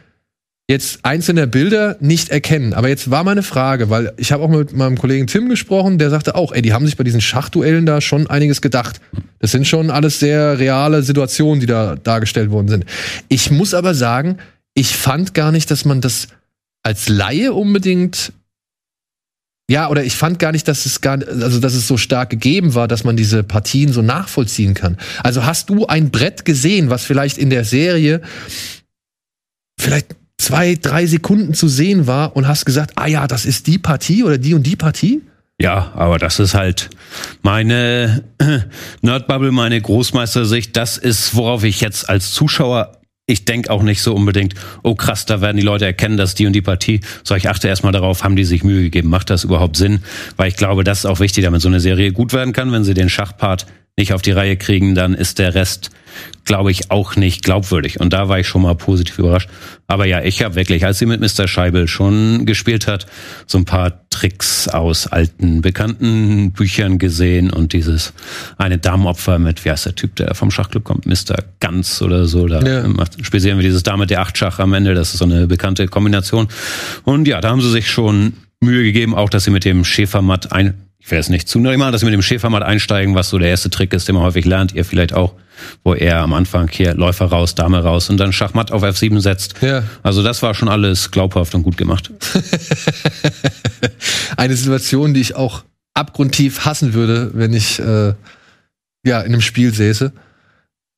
[0.70, 2.74] jetzt einzelner Bilder nicht erkennen.
[2.74, 6.10] Aber jetzt war meine Frage, weil ich habe auch mit meinem Kollegen Tim gesprochen, der
[6.10, 9.02] sagte auch, ey, die haben sich bei diesen Schachduellen da schon einiges gedacht.
[9.40, 12.86] Das sind schon alles sehr reale Situationen, die da dargestellt worden sind.
[13.28, 14.38] Ich muss aber sagen,
[14.74, 16.30] ich fand gar nicht, dass man das
[16.82, 18.32] als Laie unbedingt
[19.70, 22.76] ja, oder ich fand gar nicht, dass es gar, also dass es so stark gegeben
[22.76, 24.98] war, dass man diese Partien so nachvollziehen kann.
[25.24, 28.22] Also hast du ein Brett gesehen, was vielleicht in der Serie
[29.80, 33.78] vielleicht zwei, drei Sekunden zu sehen war und hast gesagt, ah ja, das ist die
[33.78, 35.22] Partie oder die und die Partie?
[35.62, 36.90] Ja, aber das ist halt
[37.44, 38.24] meine
[39.02, 40.76] Nerdbubble, meine Großmeistersicht.
[40.76, 43.01] Das ist, worauf ich jetzt als Zuschauer
[43.32, 46.46] ich denke auch nicht so unbedingt, oh krass, da werden die Leute erkennen, dass die
[46.46, 47.00] und die Partie.
[47.24, 50.04] So, ich achte erstmal darauf, haben die sich Mühe gegeben, macht das überhaupt Sinn?
[50.36, 52.72] Weil ich glaube, das ist auch wichtig, damit so eine Serie gut werden kann.
[52.72, 53.66] Wenn sie den Schachpart
[53.98, 55.92] nicht auf die Reihe kriegen, dann ist der Rest
[56.46, 58.00] glaube ich, auch nicht glaubwürdig.
[58.00, 59.50] Und da war ich schon mal positiv überrascht.
[59.88, 61.48] Aber ja, ich habe wirklich, als sie mit Mr.
[61.48, 63.06] Scheibel schon gespielt hat,
[63.46, 68.14] so ein paar Tricks aus alten, bekannten Büchern gesehen und dieses
[68.58, 71.44] eine Damenopfer mit, wie heißt der Typ, der vom Schachclub kommt, Mr.
[71.60, 72.48] Ganz oder so.
[72.48, 72.86] Da ja.
[73.22, 74.94] spielen wir dieses Dame der Acht Schach am Ende.
[74.94, 76.48] Das ist so eine bekannte Kombination.
[77.04, 80.52] Und ja, da haben sie sich schon Mühe gegeben, auch dass sie mit dem Schäfermatt
[80.52, 83.40] ein ich will es nicht zu mal, dass wir mit dem Schäfermatt einsteigen, was so
[83.40, 85.34] der erste Trick ist, den man häufig lernt, ihr vielleicht auch,
[85.84, 89.56] wo er am Anfang hier Läufer raus, Dame raus und dann Schachmatt auf F7 setzt.
[89.62, 89.84] Ja.
[90.04, 92.12] Also das war schon alles glaubhaft und gut gemacht.
[94.38, 95.64] Eine Situation, die ich auch
[95.96, 98.14] abgrundtief hassen würde, wenn ich äh,
[99.04, 100.14] ja in einem Spiel säße.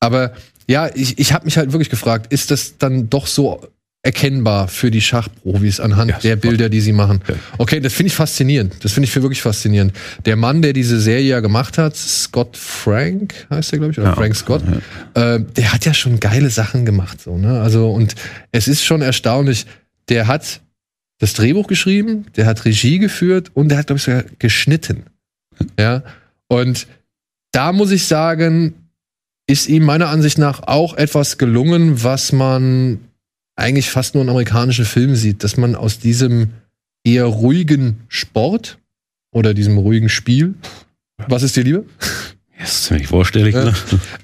[0.00, 0.34] Aber
[0.68, 3.66] ja, ich, ich habe mich halt wirklich gefragt, ist das dann doch so
[4.04, 7.22] erkennbar für die Schachprofis anhand ja, der Bilder, die sie machen.
[7.56, 8.76] Okay, das finde ich faszinierend.
[8.82, 9.94] Das finde ich für wirklich faszinierend.
[10.26, 14.08] Der Mann, der diese Serie ja gemacht hat, Scott Frank heißt der, glaube ich, oder
[14.08, 14.62] ja, Frank Scott,
[15.16, 15.36] ja.
[15.36, 17.22] äh, der hat ja schon geile Sachen gemacht.
[17.22, 17.62] So, ne?
[17.62, 18.14] Also, und
[18.52, 19.64] es ist schon erstaunlich,
[20.10, 20.60] der hat
[21.18, 25.04] das Drehbuch geschrieben, der hat Regie geführt und der hat, glaube ich, sogar geschnitten.
[25.78, 26.02] Ja.
[26.48, 26.86] Und
[27.52, 28.74] da muss ich sagen,
[29.46, 33.00] ist ihm meiner Ansicht nach auch etwas gelungen, was man
[33.56, 36.50] eigentlich fast nur in amerikanischen Filmen sieht, dass man aus diesem
[37.04, 38.78] eher ruhigen Sport
[39.32, 40.54] oder diesem ruhigen Spiel,
[41.28, 41.84] was ist dir lieber?
[42.58, 43.74] Das ist ziemlich vorstellig, ne?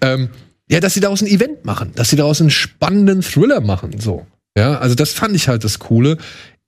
[0.01, 0.31] Ähm,
[0.71, 4.27] ja, dass sie daraus ein Event machen, dass sie daraus einen spannenden Thriller machen, so.
[4.57, 6.17] Ja, also das fand ich halt das Coole.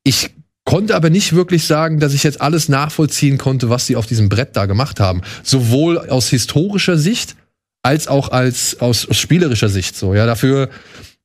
[0.03, 0.31] Ich
[0.65, 4.29] konnte aber nicht wirklich sagen, dass ich jetzt alles nachvollziehen konnte, was sie auf diesem
[4.29, 5.23] Brett da gemacht haben.
[5.43, 7.37] Sowohl aus historischer Sicht
[7.83, 10.15] als auch als aus, aus spielerischer Sicht so.
[10.15, 10.69] Ja, dafür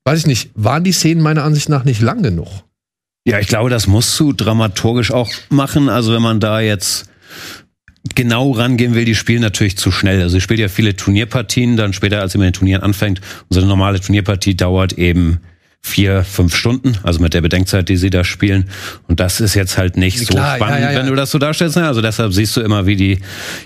[0.07, 2.47] weiß ich nicht, waren die Szenen meiner Ansicht nach nicht lang genug?
[3.27, 5.89] Ja, ich glaube, das musst du dramaturgisch auch machen.
[5.89, 7.09] Also wenn man da jetzt
[8.15, 10.21] genau rangehen will, die spielen natürlich zu schnell.
[10.21, 13.19] Also sie spielt ja viele Turnierpartien, dann später, als sie mit den Turnieren anfängt.
[13.49, 15.41] Unsere normale Turnierpartie dauert eben
[15.81, 18.69] vier, fünf Stunden, also mit der Bedenkzeit, die sie da spielen.
[19.07, 20.99] Und das ist jetzt halt nicht so Klar, spannend, ja, ja, ja.
[20.99, 21.77] wenn du das so darstellst.
[21.77, 21.87] Ne?
[21.87, 23.19] Also deshalb siehst du immer, wie die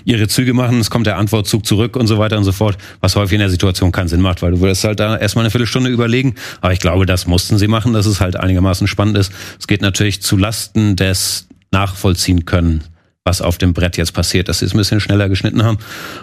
[0.04, 0.78] ihre Züge machen.
[0.80, 3.50] Es kommt der Antwortzug zurück und so weiter und so fort, was häufig in der
[3.50, 6.36] Situation keinen Sinn macht, weil du würdest halt da erstmal eine Viertelstunde überlegen.
[6.60, 9.32] Aber ich glaube, das mussten sie machen, dass es halt einigermaßen spannend ist.
[9.58, 12.84] Es geht natürlich zu Lasten des Nachvollziehen können
[13.24, 15.78] was auf dem Brett jetzt passiert, dass sie es ein bisschen schneller geschnitten haben.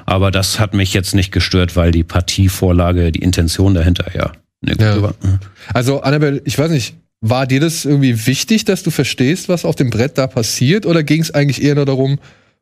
[0.06, 4.76] Aber das hat mich jetzt nicht gestört, weil die Partievorlage, die Intention dahinter ja Nee,
[4.80, 4.95] ja.
[4.95, 5.39] Mhm.
[5.74, 9.76] Also, Annabelle, ich weiß nicht, war dir das irgendwie wichtig, dass du verstehst, was auf
[9.76, 10.86] dem Brett da passiert?
[10.86, 12.19] Oder ging es eigentlich eher nur darum,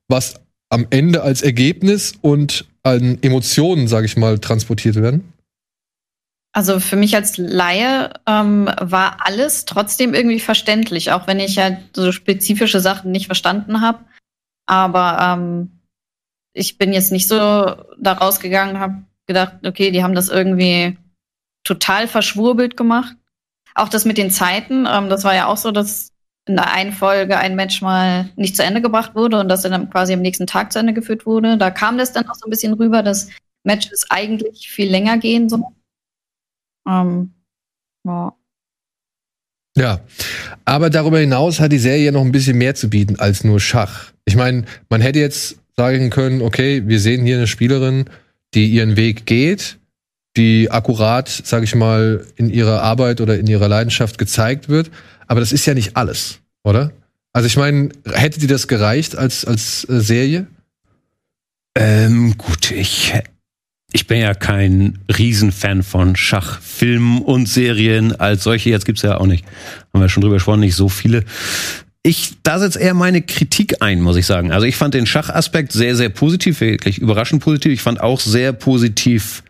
[0.08, 0.36] was
[0.70, 5.34] am Ende als Ergebnis und an Emotionen, sage ich mal, transportiert werden?
[6.54, 11.78] Also für mich als Laie ähm, war alles trotzdem irgendwie verständlich, auch wenn ich ja
[11.96, 14.00] so spezifische Sachen nicht verstanden habe.
[14.66, 15.82] Aber ähm,
[16.54, 20.98] ich bin jetzt nicht so da rausgegangen, habe gedacht, okay, die haben das irgendwie
[21.68, 23.16] total verschwurbelt gemacht.
[23.76, 26.14] Auch das mit den Zeiten, ähm, das war ja auch so, dass
[26.48, 29.90] in der einen Folge ein Match mal nicht zu Ende gebracht wurde und das dann
[29.90, 31.58] quasi am nächsten Tag zu Ende geführt wurde.
[31.58, 33.30] Da kam das dann auch so ein bisschen rüber, dass
[33.64, 35.64] Matches eigentlich viel länger gehen sollen.
[36.88, 37.34] Ähm,
[38.06, 38.34] ja.
[39.78, 40.00] Ja,
[40.66, 44.12] aber darüber hinaus hat die Serie noch ein bisschen mehr zu bieten als nur Schach.
[44.26, 48.06] Ich meine, man hätte jetzt sagen können, okay, wir sehen hier eine Spielerin,
[48.56, 49.78] die ihren Weg geht,
[50.38, 54.92] die akkurat, sage ich mal, in ihrer Arbeit oder in ihrer Leidenschaft gezeigt wird.
[55.28, 56.92] Aber das ist ja nicht alles, oder?
[57.34, 60.48] Also ich meine, hätte dir das gereicht als, als äh, Serie?
[61.76, 63.14] Ähm, gut, ich,
[63.92, 68.70] ich bin ja kein Riesenfan von Schachfilmen und Serien als solche.
[68.70, 69.46] Jetzt gibt's ja auch nicht,
[69.94, 71.24] haben wir schon drüber gesprochen, nicht so viele.
[72.02, 74.52] Ich, da setzt eher meine Kritik ein, muss ich sagen.
[74.52, 77.74] Also ich fand den Schachaspekt sehr, sehr positiv, wirklich überraschend positiv.
[77.74, 79.44] Ich fand auch sehr positiv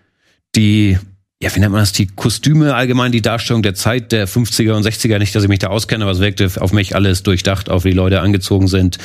[0.58, 0.98] die,
[1.42, 4.86] ja, wie nennt man das, die Kostüme allgemein, die Darstellung der Zeit der 50er und
[4.86, 7.86] 60er, nicht, dass ich mich da auskenne, aber es wirkte auf mich alles durchdacht, auf
[7.86, 8.98] wie die Leute angezogen sind,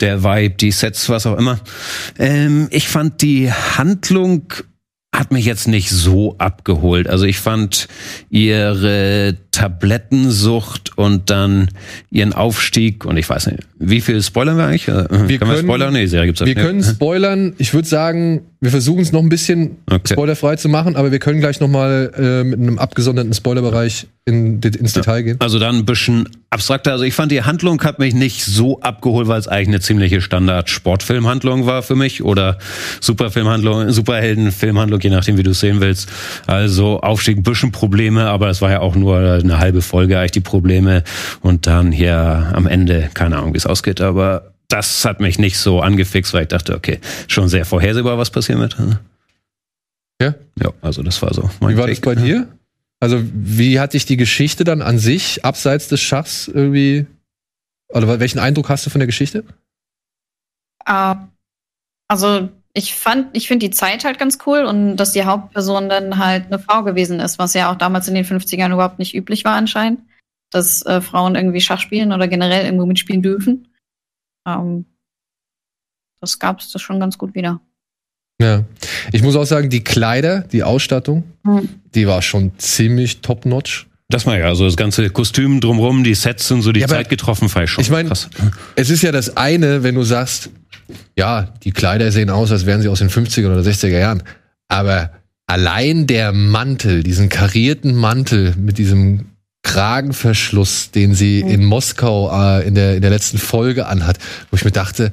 [0.00, 1.60] der Vibe, die Sets, was auch immer.
[2.18, 4.52] Ähm, ich fand die Handlung
[5.14, 7.08] hat mich jetzt nicht so abgeholt.
[7.08, 7.88] Also ich fand
[8.28, 11.68] ihre Tablettensucht und dann
[12.10, 14.88] ihren Aufstieg und ich weiß nicht, wie viel spoilern wir eigentlich?
[14.88, 15.92] Äh, Wir können wir können- spoilern?
[15.92, 16.58] Nee, die Serie gibt's Wir nicht.
[16.58, 17.54] können spoilern.
[17.58, 20.14] Ich würde sagen, wir versuchen es noch ein bisschen Okay.
[20.14, 24.60] spoilerfrei zu machen, aber wir können gleich noch mal äh, mit einem abgesonderten Spoilerbereich in,
[24.60, 25.36] ins Detail gehen.
[25.40, 26.92] Also dann ein bisschen abstrakter.
[26.92, 30.20] Also ich fand, die Handlung hat mich nicht so abgeholt, weil es eigentlich eine ziemliche
[30.20, 32.58] Standard-Sportfilmhandlung war für mich oder
[33.00, 36.08] Superfilmhandlung, Superheldenfilmhandlung, je nachdem, wie du es sehen willst.
[36.46, 40.32] Also Aufstieg, ein bisschen Probleme, aber das war ja auch nur eine halbe Folge eigentlich
[40.32, 41.04] die Probleme
[41.40, 42.16] und dann hier
[42.52, 46.42] am Ende, keine Ahnung, wie es ausgeht, aber das hat mich nicht so angefixt, weil
[46.42, 48.76] ich dachte, okay, schon sehr vorhersehbar, was passieren wird.
[50.20, 50.34] Ja?
[50.60, 52.16] Ja, also das war so mein Wie war das Take.
[52.16, 52.48] bei dir?
[53.00, 57.06] Also, wie hat dich die Geschichte dann an sich, abseits des Schachs, irgendwie.
[57.90, 59.44] Oder welchen Eindruck hast du von der Geschichte?
[60.84, 61.14] Äh,
[62.08, 66.18] also ich fand, ich finde die Zeit halt ganz cool und dass die Hauptperson dann
[66.18, 69.44] halt eine Frau gewesen ist, was ja auch damals in den 50ern überhaupt nicht üblich
[69.44, 70.00] war anscheinend,
[70.50, 73.68] dass äh, Frauen irgendwie Schach spielen oder generell irgendwo mitspielen dürfen.
[74.46, 74.86] Ähm,
[76.20, 77.60] das gab es das schon ganz gut wieder.
[78.40, 78.64] Ja.
[79.12, 81.68] Ich muss auch sagen, die Kleider, die Ausstattung, Hm.
[81.94, 83.86] die war schon ziemlich top-notch.
[84.10, 87.10] Das mal ja, also das ganze Kostüm drumrum, die Sets und so, die Ja, Zeit
[87.10, 88.30] getroffen, fand ich schon ich mein- krass.
[88.74, 90.48] Es ist ja das eine, wenn du sagst,
[91.16, 94.22] ja, die Kleider sehen aus, als wären sie aus den 50er oder 60er Jahren.
[94.68, 95.10] Aber
[95.46, 99.26] allein der Mantel, diesen karierten Mantel mit diesem
[99.62, 104.18] Kragenverschluss, den sie in Moskau äh, in, der, in der letzten Folge anhat,
[104.50, 105.12] wo ich mir dachte,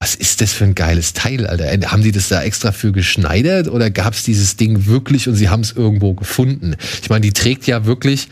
[0.00, 1.72] was ist das für ein geiles Teil, Alter?
[1.72, 5.36] Äh, Haben die das da extra für geschneidert oder gab es dieses Ding wirklich und
[5.36, 6.74] sie haben es irgendwo gefunden?
[7.02, 8.28] Ich meine, die trägt ja wirklich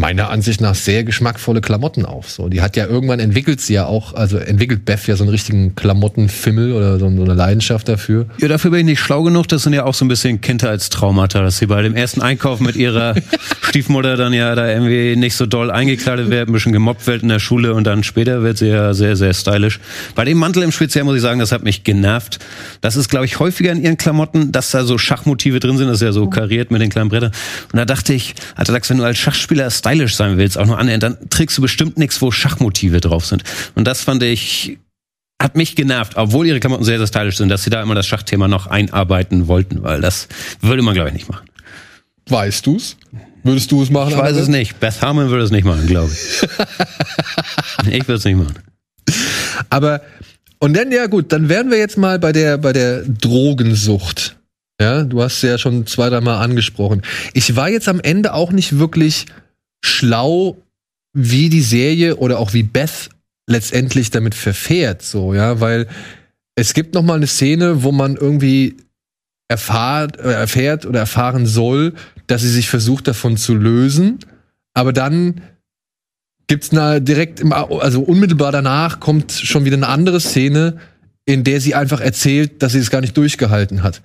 [0.00, 2.30] meiner Ansicht nach sehr geschmackvolle Klamotten auf.
[2.30, 5.30] So, die hat ja irgendwann entwickelt sie ja auch, also entwickelt Beth ja so einen
[5.30, 8.26] richtigen Klamottenfimmel oder so, eine Leidenschaft dafür.
[8.38, 9.46] Ja, dafür bin ich nicht schlau genug.
[9.48, 12.76] Das sind ja auch so ein bisschen Kindheitstraumata, dass sie bei dem ersten Einkauf mit
[12.76, 13.14] ihrer
[13.62, 17.28] Stiefmutter dann ja da irgendwie nicht so doll eingekleidet wird, ein bisschen gemobbt wird in
[17.28, 19.80] der Schule und dann später wird sie ja sehr, sehr stylisch.
[20.14, 22.38] Bei dem Mantel im Speziellen muss ich sagen, das hat mich genervt.
[22.80, 25.88] Das ist, glaube ich, häufiger in ihren Klamotten, dass da so Schachmotive drin sind.
[25.88, 27.32] Das ist ja so kariert mit den kleinen Brettern.
[27.70, 30.78] Und da dachte ich, Alter, Dax, wenn du als Schachspieler stylisch sein willst, auch nur
[30.78, 33.44] annähernd, dann trägst du bestimmt nichts, wo Schachmotive drauf sind.
[33.74, 34.78] Und das fand ich
[35.40, 38.06] hat mich genervt, obwohl ihre Klamotten sehr, sehr stylisch sind, dass sie da immer das
[38.06, 40.28] Schachthema noch einarbeiten wollten, weil das
[40.60, 41.48] würde man, glaube ich, nicht machen.
[42.28, 42.96] Weißt du's?
[43.42, 44.10] Würdest du es machen?
[44.10, 44.78] Ich weiß es nicht.
[44.80, 46.48] Beth Harmon würde es nicht machen, glaube ich.
[47.90, 48.54] ich würde es nicht machen.
[49.70, 50.02] Aber
[50.58, 54.36] und dann ja gut, dann wären wir jetzt mal bei der bei der Drogensucht.
[54.78, 57.02] Ja, du hast ja schon zwei, dreimal angesprochen.
[57.32, 59.26] Ich war jetzt am Ende auch nicht wirklich
[59.84, 60.56] schlau,
[61.12, 63.10] wie die Serie oder auch wie Beth
[63.48, 65.88] letztendlich damit verfährt, so ja, weil
[66.54, 68.76] es gibt noch mal eine Szene, wo man irgendwie
[69.48, 71.94] erfahrt, äh, erfährt oder erfahren soll,
[72.26, 74.20] dass sie sich versucht davon zu lösen,
[74.74, 75.40] aber dann
[76.46, 80.78] gibt's na direkt im, also unmittelbar danach kommt schon wieder eine andere Szene,
[81.24, 84.02] in der sie einfach erzählt, dass sie es gar nicht durchgehalten hat.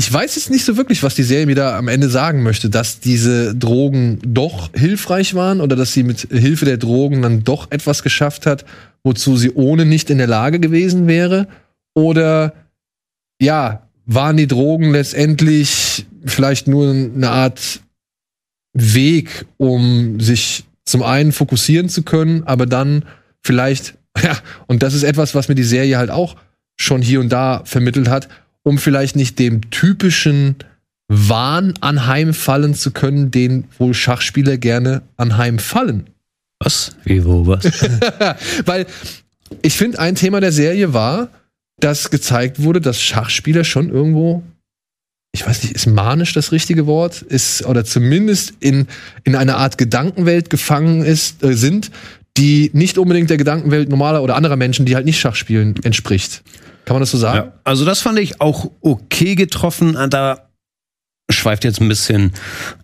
[0.00, 2.70] Ich weiß jetzt nicht so wirklich, was die Serie mir da am Ende sagen möchte,
[2.70, 7.70] dass diese Drogen doch hilfreich waren oder dass sie mit Hilfe der Drogen dann doch
[7.70, 8.64] etwas geschafft hat,
[9.04, 11.48] wozu sie ohne nicht in der Lage gewesen wäre.
[11.92, 12.54] Oder
[13.42, 17.80] ja, waren die Drogen letztendlich vielleicht nur eine Art
[18.72, 23.04] Weg, um sich zum einen fokussieren zu können, aber dann
[23.42, 26.36] vielleicht, ja, und das ist etwas, was mir die Serie halt auch
[26.78, 28.30] schon hier und da vermittelt hat,
[28.62, 30.56] um vielleicht nicht dem typischen
[31.08, 36.08] Wahn anheimfallen zu können, den wohl Schachspieler gerne anheimfallen.
[36.60, 36.96] Was?
[37.04, 37.64] Wie, wo, was?
[38.66, 38.86] Weil
[39.62, 41.30] ich finde, ein Thema der Serie war,
[41.80, 44.42] dass gezeigt wurde, dass Schachspieler schon irgendwo,
[45.32, 48.86] ich weiß nicht, ist manisch das richtige Wort, ist oder zumindest in,
[49.24, 51.90] in einer Art Gedankenwelt gefangen ist, äh, sind,
[52.36, 56.42] die nicht unbedingt der Gedankenwelt normaler oder anderer Menschen, die halt nicht Schach spielen, entspricht.
[56.90, 57.36] Kann man das so sagen?
[57.36, 59.96] Ja, also das fand ich auch okay getroffen.
[60.10, 60.50] Da
[61.30, 62.32] schweift jetzt ein bisschen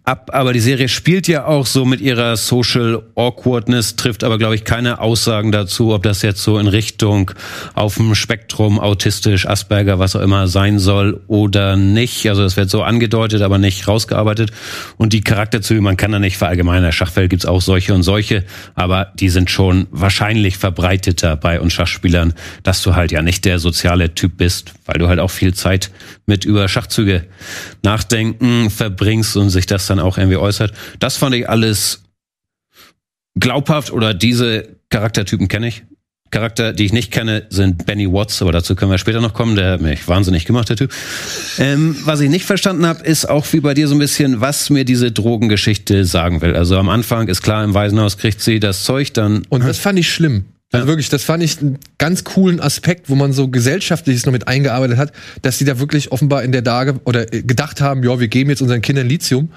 [0.07, 4.55] ab, aber die Serie spielt ja auch so mit ihrer Social Awkwardness, trifft aber, glaube
[4.55, 7.33] ich, keine Aussagen dazu, ob das jetzt so in Richtung
[7.75, 12.29] auf dem Spektrum autistisch, Asperger, was auch immer sein soll oder nicht.
[12.29, 14.53] Also das wird so angedeutet, aber nicht rausgearbeitet.
[14.97, 16.85] Und die Charakterzüge, man kann da nicht verallgemeinern.
[16.85, 18.45] In der Schachwelt gibt's auch solche und solche,
[18.77, 23.59] aber die sind schon wahrscheinlich verbreiteter bei uns Schachspielern, dass du halt ja nicht der
[23.59, 25.91] soziale Typ bist, weil du halt auch viel Zeit
[26.27, 27.25] mit über Schachzüge
[27.83, 30.73] nachdenken verbringst und sich das dann auch irgendwie äußert.
[30.99, 32.03] Das fand ich alles
[33.39, 35.85] glaubhaft oder diese Charaktertypen kenne ich.
[36.31, 39.55] Charakter, die ich nicht kenne, sind Benny Watts, aber dazu können wir später noch kommen.
[39.55, 40.93] Der hat mich wahnsinnig gemacht, der Typ.
[41.59, 44.69] Ähm, was ich nicht verstanden habe, ist auch wie bei dir so ein bisschen, was
[44.69, 46.57] mir diese Drogengeschichte sagen will.
[46.57, 49.45] Also am Anfang ist klar, im Waisenhaus kriegt sie das Zeug, dann.
[49.51, 50.47] Und das fand ich schlimm.
[50.73, 54.49] Also wirklich, das fand ich einen ganz coolen Aspekt, wo man so gesellschaftliches noch mit
[54.49, 58.19] eingearbeitet hat, dass die da wirklich offenbar in der Lage oder äh, gedacht haben, ja,
[58.19, 59.51] wir geben jetzt unseren Kindern Lithium,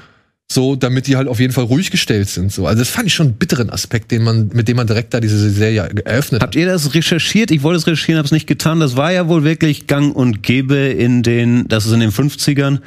[0.52, 2.52] so, damit die halt auf jeden Fall ruhig gestellt sind.
[2.52, 5.14] So, also das fand ich schon einen bitteren Aspekt, den man, mit dem man direkt
[5.14, 7.52] da diese Serie eröffnet Habt ihr das recherchiert?
[7.52, 8.80] Ich wollte es recherchieren, habe es nicht getan.
[8.80, 12.80] Das war ja wohl wirklich Gang und Gäbe in den, das ist in den 50ern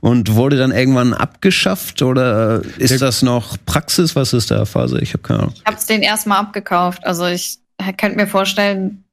[0.00, 4.14] und wurde dann irgendwann abgeschafft oder ist Der- das noch Praxis?
[4.14, 4.98] Was ist da Phase?
[5.00, 5.54] Ich habe keine Ahnung.
[5.56, 7.06] Ich habe es den erstmal abgekauft.
[7.06, 7.56] Also ich
[7.96, 9.04] könnte mir vorstellen,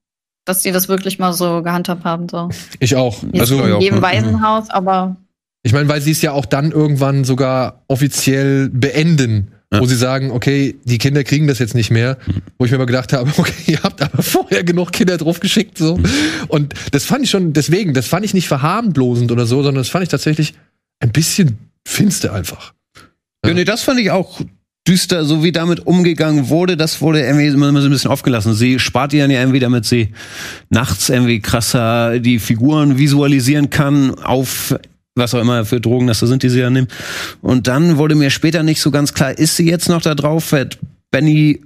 [0.45, 2.27] dass die das wirklich mal so gehandhabt haben.
[2.27, 2.49] So.
[2.79, 3.23] Ich auch.
[3.31, 4.01] Jetzt Also, in auch, jedem ne?
[4.01, 5.15] Waisenhaus, aber
[5.63, 9.79] ich meine, weil sie es ja auch dann irgendwann sogar offiziell beenden, Ja.
[9.79, 12.17] wo sie sagen, okay, die Kinder kriegen das jetzt nicht mehr,
[12.59, 15.77] wo ich mir mal gedacht habe, okay, ihr habt aber vorher genug Kinder drauf geschickt,
[15.77, 15.99] so.
[16.49, 19.89] Und das fand ich schon, deswegen, das fand ich nicht verharmlosend oder so, sondern das
[19.89, 20.53] fand ich tatsächlich
[20.99, 22.73] ein bisschen finster einfach.
[23.45, 24.41] Ja, nee, das fand ich auch
[24.87, 28.53] düster, so wie damit umgegangen wurde, das wurde irgendwie immer, so ein bisschen aufgelassen.
[28.53, 30.09] Sie spart ihr ja irgendwie, damit sie
[30.69, 34.75] nachts irgendwie krasser die Figuren visualisieren kann auf
[35.15, 36.91] was auch immer für Drogen das da sind, die sie ja nimmt.
[37.41, 40.51] Und dann wurde mir später nicht so ganz klar, ist sie jetzt noch da drauf?
[40.51, 40.79] Hat
[41.11, 41.61] Benny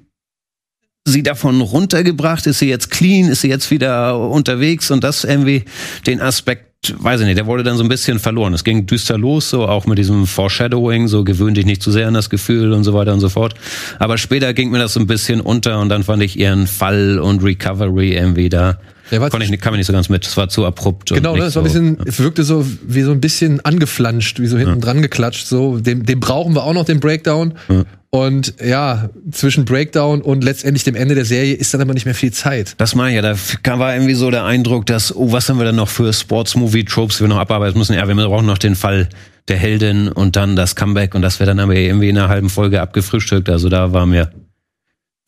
[1.06, 2.46] sie davon runtergebracht?
[2.48, 3.30] Ist sie jetzt clean?
[3.30, 4.92] Ist sie jetzt wieder unterwegs?
[4.92, 5.64] Und das irgendwie
[6.06, 8.54] den Aspekt, weiß ich nicht, der wurde dann so ein bisschen verloren.
[8.54, 12.08] Es ging düster los, so auch mit diesem Foreshadowing, so gewöhn dich nicht zu sehr
[12.10, 13.56] an das Gefühl und so weiter und so fort.
[13.98, 17.20] Aber später ging mir das so ein bisschen unter und dann fand ich ihren Fall
[17.20, 18.78] und Recovery irgendwie da.
[19.12, 20.26] War Konnte ich nicht, kam ich nicht so ganz mit.
[20.26, 21.10] Es war zu abrupt.
[21.14, 21.44] Genau, ne?
[21.44, 24.82] Es war ein bisschen, es wirkte so wie so ein bisschen angeflanscht, wie so hinten
[24.82, 25.48] dran geklatscht.
[25.48, 27.54] So, dem, dem brauchen wir auch noch den Breakdown.
[27.70, 27.84] Ja.
[28.10, 32.16] Und ja, zwischen Breakdown und letztendlich dem Ende der Serie ist dann aber nicht mehr
[32.16, 32.76] viel Zeit.
[32.78, 35.66] Das meine ich ja, da war irgendwie so der Eindruck, dass, oh, was haben wir
[35.66, 37.94] dann noch für Sports-Movie-Tropes, die wir noch abarbeiten müssen?
[37.94, 39.10] Ja, wir brauchen noch den Fall
[39.50, 42.50] der Heldin und dann das Comeback und das wäre dann aber irgendwie in einer halben
[42.50, 43.50] Folge abgefrühstückt.
[43.50, 44.32] Also da war mir,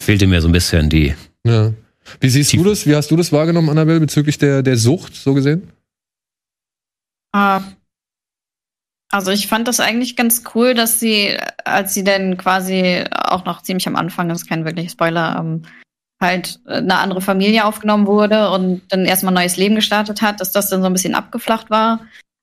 [0.01, 1.13] fehlte mir so ein bisschen die.
[1.45, 1.73] Ja.
[2.19, 2.86] Wie siehst Tief- du das?
[2.86, 5.72] Wie hast du das wahrgenommen, Annabelle, bezüglich der, der Sucht, so gesehen?
[7.36, 7.60] äh,
[9.12, 13.63] also ich fand das eigentlich ganz cool, dass sie, als sie dann quasi auch noch
[13.63, 15.63] ziemlich am Anfang, das ist kein wirklicher Spoiler, ähm,
[16.22, 20.52] halt eine andere Familie aufgenommen wurde und dann erstmal ein neues Leben gestartet hat, dass
[20.52, 22.02] das dann so ein bisschen abgeflacht war.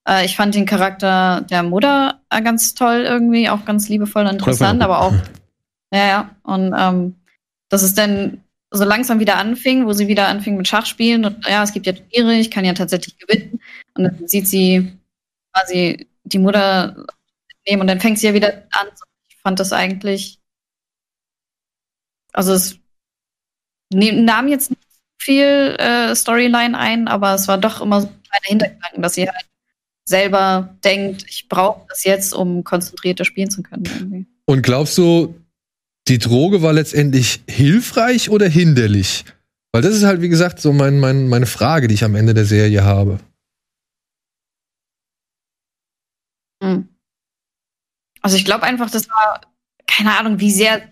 [0.09, 4.33] Äh, ich fand den Charakter der Mutter äh, ganz toll irgendwie, auch ganz liebevoll und
[4.33, 5.13] interessant, aber auch,
[5.93, 6.31] ja, ja.
[6.43, 7.17] Und ähm,
[7.69, 11.63] dass es dann so langsam wieder anfing, wo sie wieder anfing mit Schachspielen und ja,
[11.63, 13.61] es gibt ja Turniere, ich kann ja tatsächlich gewinnen.
[13.95, 14.99] Und dann sieht sie
[15.53, 17.07] quasi die Mutter
[17.67, 18.89] nehmen und dann fängt sie ja wieder an.
[19.29, 20.41] Ich fand das eigentlich,
[22.33, 22.79] also es
[23.91, 24.83] nahm jetzt nicht
[25.19, 29.29] viel äh, Storyline ein, aber es war doch immer so ein kleiner Hintergedanken, dass sie
[29.29, 29.47] halt
[30.05, 33.85] selber denkt, ich brauche das jetzt, um konzentrierter spielen zu können.
[33.87, 34.27] Irgendwie.
[34.45, 35.35] Und glaubst du,
[36.09, 39.25] die Droge war letztendlich hilfreich oder hinderlich?
[39.73, 42.33] Weil das ist halt, wie gesagt, so mein, mein, meine Frage, die ich am Ende
[42.35, 43.19] der Serie habe.
[46.63, 46.89] Hm.
[48.23, 49.41] Also ich glaube einfach, das war,
[49.87, 50.89] keine Ahnung, wie sehr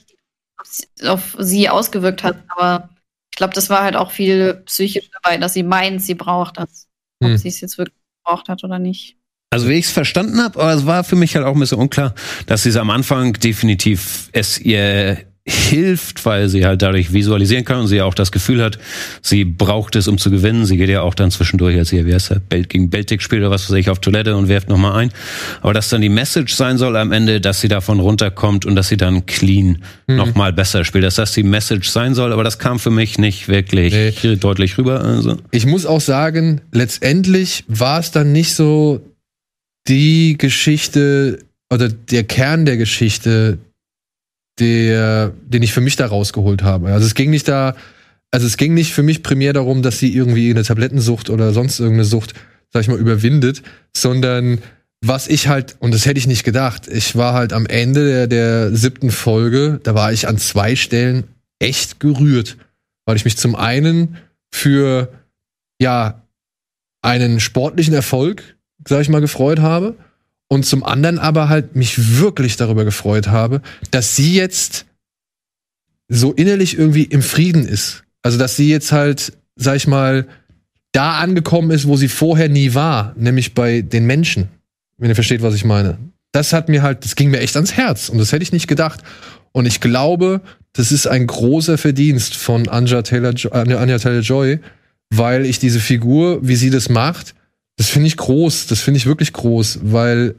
[0.58, 2.90] auf- auf sie ausgewirkt hat, aber
[3.32, 6.88] ich glaube, das war halt auch viel psychisch dabei, dass sie meint, sie braucht das.
[7.22, 7.38] Ob Hm.
[7.38, 9.16] sie es jetzt wirklich gebraucht hat oder nicht.
[9.50, 11.78] Also wie ich es verstanden habe, aber es war für mich halt auch ein bisschen
[11.78, 12.14] unklar,
[12.46, 17.80] dass sie es am Anfang definitiv es ihr hilft, weil sie halt dadurch visualisieren kann
[17.80, 18.78] und sie ja auch das Gefühl hat,
[19.20, 20.64] sie braucht es, um zu gewinnen.
[20.64, 23.42] Sie geht ja auch dann zwischendurch, als sie, wie heißt er, Belt gegen Beltic spielt
[23.42, 25.12] oder was weiß ich, auf Toilette und werft nochmal ein.
[25.60, 28.88] Aber dass dann die Message sein soll am Ende, dass sie davon runterkommt und dass
[28.88, 30.16] sie dann clean Mhm.
[30.16, 31.04] nochmal besser spielt.
[31.04, 34.36] Dass das die Message sein soll, aber das kam für mich nicht wirklich Nee.
[34.36, 35.02] deutlich rüber.
[35.04, 35.36] Also.
[35.50, 39.02] Ich muss auch sagen, letztendlich war es dann nicht so
[39.88, 41.40] die Geschichte
[41.72, 43.58] oder der Kern der Geschichte,
[44.58, 46.92] der, den ich für mich da rausgeholt habe.
[46.92, 47.74] Also es ging nicht da,
[48.30, 51.80] also es ging nicht für mich primär darum, dass sie irgendwie eine Tablettensucht oder sonst
[51.80, 52.34] irgendeine Sucht,
[52.72, 53.62] sag ich mal, überwindet,
[53.96, 54.58] sondern
[55.04, 58.26] was ich halt, und das hätte ich nicht gedacht, ich war halt am Ende der,
[58.26, 61.24] der siebten Folge, da war ich an zwei Stellen
[61.58, 62.56] echt gerührt,
[63.04, 64.16] weil ich mich zum einen
[64.50, 65.12] für,
[65.80, 66.22] ja,
[67.02, 68.53] einen sportlichen Erfolg,
[68.86, 69.96] sag ich mal, gefreut habe
[70.48, 73.60] und zum anderen aber halt mich wirklich darüber gefreut habe,
[73.90, 74.86] dass sie jetzt
[76.08, 78.04] so innerlich irgendwie im Frieden ist.
[78.22, 80.26] Also, dass sie jetzt halt, sag ich mal,
[80.92, 84.48] da angekommen ist, wo sie vorher nie war, nämlich bei den Menschen.
[84.96, 85.98] Wenn ihr versteht, was ich meine.
[86.32, 88.68] Das hat mir halt, das ging mir echt ans Herz und das hätte ich nicht
[88.68, 89.02] gedacht.
[89.52, 90.40] Und ich glaube,
[90.72, 94.60] das ist ein großer Verdienst von Anja Taylor, Anja, Taylor Joy,
[95.10, 97.34] weil ich diese Figur, wie sie das macht,
[97.76, 100.34] das finde ich groß, das finde ich wirklich groß, weil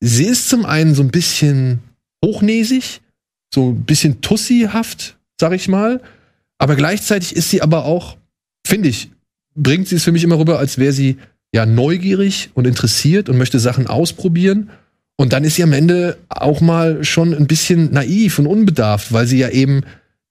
[0.00, 1.80] sie ist zum einen so ein bisschen
[2.24, 3.00] hochnäsig,
[3.52, 6.00] so ein bisschen tussihaft, sag ich mal,
[6.58, 8.16] aber gleichzeitig ist sie aber auch,
[8.66, 9.10] finde ich,
[9.54, 11.18] bringt sie es für mich immer rüber, als wäre sie
[11.54, 14.70] ja neugierig und interessiert und möchte Sachen ausprobieren.
[15.16, 19.26] Und dann ist sie am Ende auch mal schon ein bisschen naiv und unbedarft, weil
[19.26, 19.82] sie ja eben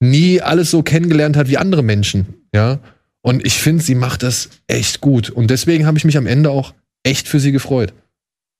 [0.01, 2.79] nie alles so kennengelernt hat wie andere Menschen, ja.
[3.25, 5.29] Und ich finde, sie macht das echt gut.
[5.29, 7.93] Und deswegen habe ich mich am Ende auch echt für sie gefreut.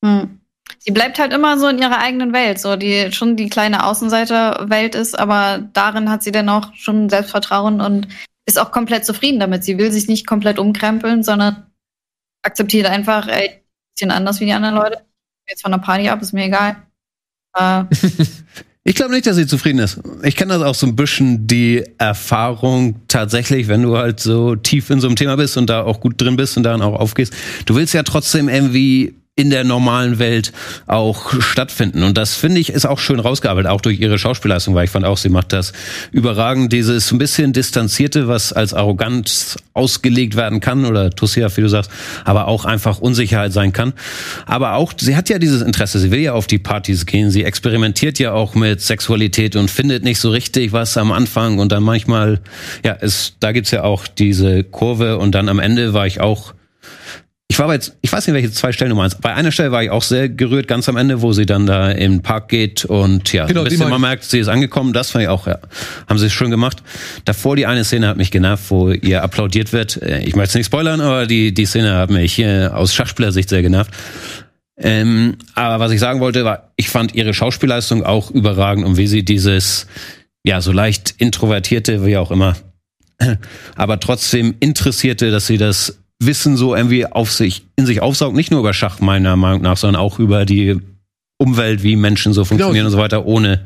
[0.03, 0.39] Hm.
[0.79, 4.95] Sie bleibt halt immer so in ihrer eigenen Welt, so die schon die kleine Außenseiterwelt
[4.95, 8.07] ist, aber darin hat sie dann auch schon Selbstvertrauen und
[8.45, 9.63] ist auch komplett zufrieden damit.
[9.63, 11.67] Sie will sich nicht komplett umkrempeln, sondern
[12.41, 13.61] akzeptiert einfach, ey, ein
[13.93, 15.05] bisschen anders wie die anderen Leute.
[15.47, 16.77] Jetzt von der Party ab, ist mir egal.
[17.55, 17.83] Äh,
[18.85, 20.01] Ich glaube nicht, dass sie zufrieden ist.
[20.23, 24.89] Ich kenne das auch so ein bisschen die Erfahrung tatsächlich, wenn du halt so tief
[24.89, 27.33] in so einem Thema bist und da auch gut drin bist und daran auch aufgehst.
[27.65, 30.51] Du willst ja trotzdem irgendwie in der normalen Welt
[30.85, 32.03] auch stattfinden.
[32.03, 35.05] Und das finde ich ist auch schön rausgearbeitet, auch durch ihre Schauspielleistung, weil ich fand
[35.05, 35.73] auch, sie macht das
[36.11, 36.71] überragend.
[36.71, 41.89] Dieses ein bisschen distanzierte, was als arrogant ausgelegt werden kann oder Tussia, wie du sagst,
[42.25, 43.93] aber auch einfach Unsicherheit sein kann.
[44.45, 47.43] Aber auch, sie hat ja dieses Interesse, sie will ja auf die Partys gehen, sie
[47.43, 51.81] experimentiert ja auch mit Sexualität und findet nicht so richtig was am Anfang und dann
[51.81, 52.39] manchmal,
[52.85, 56.53] ja, es, da gibt's ja auch diese Kurve und dann am Ende war ich auch
[57.53, 59.21] ich war jetzt, ich weiß nicht, welche zwei Stellen du meinst.
[59.21, 61.91] Bei einer Stelle war ich auch sehr gerührt, ganz am Ende, wo sie dann da
[61.91, 64.91] im Park geht und ja, Genau, ein bisschen man merkt, sie ist angekommen.
[64.91, 65.59] Das fand ich auch, ja,
[66.09, 66.81] haben sie schön gemacht.
[67.25, 70.01] Davor die eine Szene hat mich genervt, wo ihr applaudiert wird.
[70.01, 73.49] Äh, Ich möchte es nicht spoilern, aber die, die Szene hat mich hier aus Schachspielersicht
[73.49, 73.91] sehr genervt.
[74.75, 79.05] Ähm, aber was ich sagen wollte, war, ich fand ihre Schauspielleistung auch überragend und wie
[79.05, 79.85] sie dieses,
[80.43, 82.55] ja, so leicht introvertierte, wie auch immer,
[83.75, 88.51] aber trotzdem interessierte, dass sie das Wissen so irgendwie auf sich, in sich aufsaugt, nicht
[88.51, 90.79] nur über Schach meiner Meinung nach, sondern auch über die
[91.37, 93.61] Umwelt, wie Menschen so funktionieren und so weiter, ohne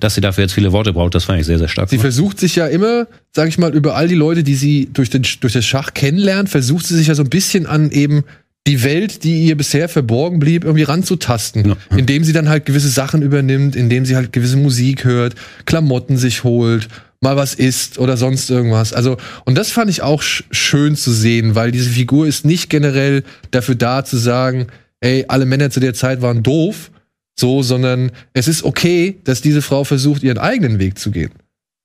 [0.00, 1.14] dass sie dafür jetzt viele Worte braucht.
[1.14, 1.90] Das fand ich sehr, sehr stark.
[1.90, 2.04] Sie gemacht.
[2.04, 5.26] versucht sich ja immer, sag ich mal, über all die Leute, die sie durch, den,
[5.40, 8.24] durch das Schach kennenlernt, versucht sie sich ja so ein bisschen an eben
[8.66, 11.68] die Welt, die ihr bisher verborgen blieb, irgendwie ranzutasten.
[11.68, 11.76] Ja.
[11.96, 15.34] Indem sie dann halt gewisse Sachen übernimmt, indem sie halt gewisse Musik hört,
[15.64, 16.88] Klamotten sich holt,
[17.20, 18.92] mal was isst oder sonst irgendwas.
[18.92, 22.70] Also, und das fand ich auch sch schön zu sehen, weil diese Figur ist nicht
[22.70, 24.68] generell dafür da zu sagen,
[25.00, 26.90] ey, alle Männer zu der Zeit waren doof,
[27.38, 31.30] so, sondern es ist okay, dass diese Frau versucht, ihren eigenen Weg zu gehen.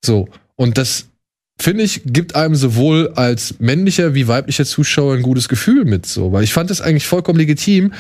[0.04, 0.28] So.
[0.56, 1.08] Und das,
[1.60, 6.32] finde ich, gibt einem sowohl als männlicher wie weiblicher Zuschauer ein gutes Gefühl mit, so.
[6.32, 7.94] Weil ich fand das eigentlich vollkommen legitim.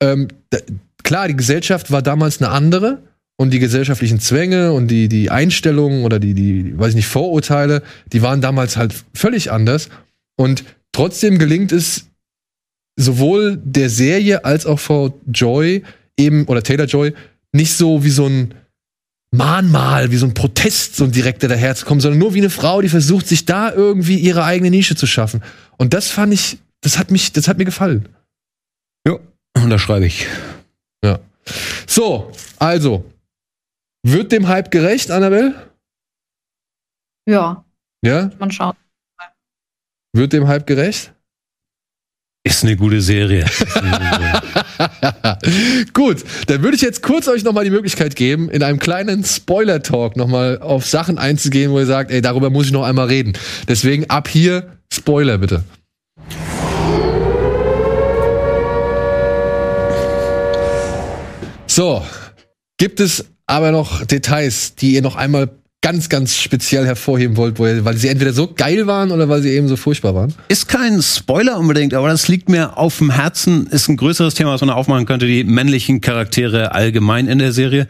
[0.00, 0.58] Ähm, da,
[1.02, 3.02] klar, die Gesellschaft war damals eine andere
[3.40, 7.82] und die gesellschaftlichen Zwänge und die, die Einstellungen oder die, die, weiß ich nicht, Vorurteile,
[8.12, 9.88] die waren damals halt völlig anders.
[10.36, 12.06] Und trotzdem gelingt es
[12.98, 15.84] sowohl der Serie als auch Frau Joy
[16.18, 17.14] eben, oder Taylor Joy,
[17.52, 18.54] nicht so wie so ein
[19.30, 22.88] Mahnmal, wie so ein Protest, so ein direkter daherzukommen, sondern nur wie eine Frau, die
[22.88, 25.42] versucht, sich da irgendwie ihre eigene Nische zu schaffen.
[25.76, 28.08] Und das fand ich, das hat mich, das hat mir gefallen.
[29.06, 29.18] Ja,
[29.54, 30.26] unterschreibe ich.
[31.04, 31.20] Ja.
[31.86, 33.04] So, also,
[34.04, 35.54] wird dem Hype gerecht, Annabelle?
[37.28, 37.64] ja,
[38.04, 38.30] Ja?
[38.38, 38.76] man schaut.
[40.14, 41.12] Wird dem Hype gerecht?
[42.44, 43.44] Ist eine gute Serie.
[43.50, 45.86] Ist eine gute Serie.
[45.92, 50.16] Gut, dann würde ich jetzt kurz euch nochmal die Möglichkeit geben, in einem kleinen Spoiler-Talk
[50.16, 53.34] nochmal auf Sachen einzugehen, wo ihr sagt, ey, darüber muss ich noch einmal reden.
[53.68, 55.64] Deswegen ab hier Spoiler bitte.
[61.66, 62.04] So,
[62.78, 67.96] gibt es aber noch Details, die ihr noch einmal ganz, ganz speziell hervorheben wollt, weil
[67.96, 70.34] sie entweder so geil waren oder weil sie eben so furchtbar waren?
[70.48, 73.68] Ist kein Spoiler unbedingt, aber das liegt mir auf dem Herzen.
[73.68, 77.86] Ist ein größeres Thema, was man aufmachen könnte, die männlichen Charaktere allgemein in der Serie.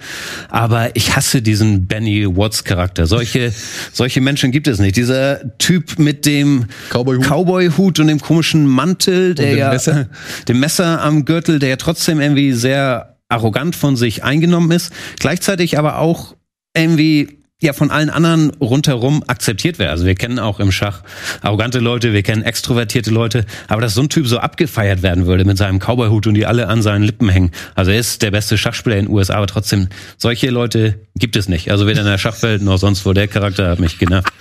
[0.50, 3.06] Aber ich hasse diesen Benny Watts Charakter.
[3.06, 3.52] Solche,
[3.92, 4.96] solche Menschen gibt es nicht.
[4.96, 7.26] Dieser Typ mit dem Cowboy-Hut.
[7.26, 10.08] Cowboy-Hut und dem komischen Mantel, der dem ja, Messer.
[10.48, 15.78] dem Messer am Gürtel, der ja trotzdem irgendwie sehr arrogant von sich eingenommen ist, gleichzeitig
[15.78, 16.34] aber auch
[16.74, 19.90] irgendwie ja von allen anderen rundherum akzeptiert wird.
[19.90, 21.02] Also wir kennen auch im Schach
[21.42, 25.44] arrogante Leute, wir kennen extrovertierte Leute, aber dass so ein Typ so abgefeiert werden würde
[25.44, 27.50] mit seinem Cowboyhut und die alle an seinen Lippen hängen.
[27.74, 31.48] Also er ist der beste Schachspieler in den USA, aber trotzdem solche Leute gibt es
[31.48, 31.70] nicht.
[31.70, 33.12] Also weder in der Schachwelt noch sonst wo.
[33.12, 34.32] Der Charakter hat mich genervt.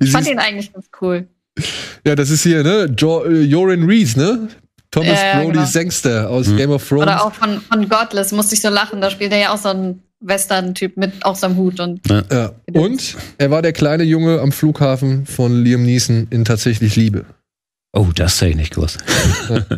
[0.00, 1.28] Ich fand ihn eigentlich ganz cool.
[2.04, 2.94] ja, das ist hier, ne?
[2.96, 4.48] Jo Joran Rees, ne?
[4.90, 5.64] Thomas ja, Brody genau.
[5.66, 6.56] Sangster aus Hm.
[6.56, 7.02] Game of Thrones.
[7.02, 9.00] Oder auch von, von Godless musste ich so lachen.
[9.00, 12.52] Da spielt er ja auch so einen Western-Typ mit auch seinem Hut und Ja.
[12.72, 17.24] Und er war der kleine Junge am Flughafen von Liam Neeson in Tatsächlich Liebe.
[17.92, 18.98] Oh, das sei ich nicht gewusst.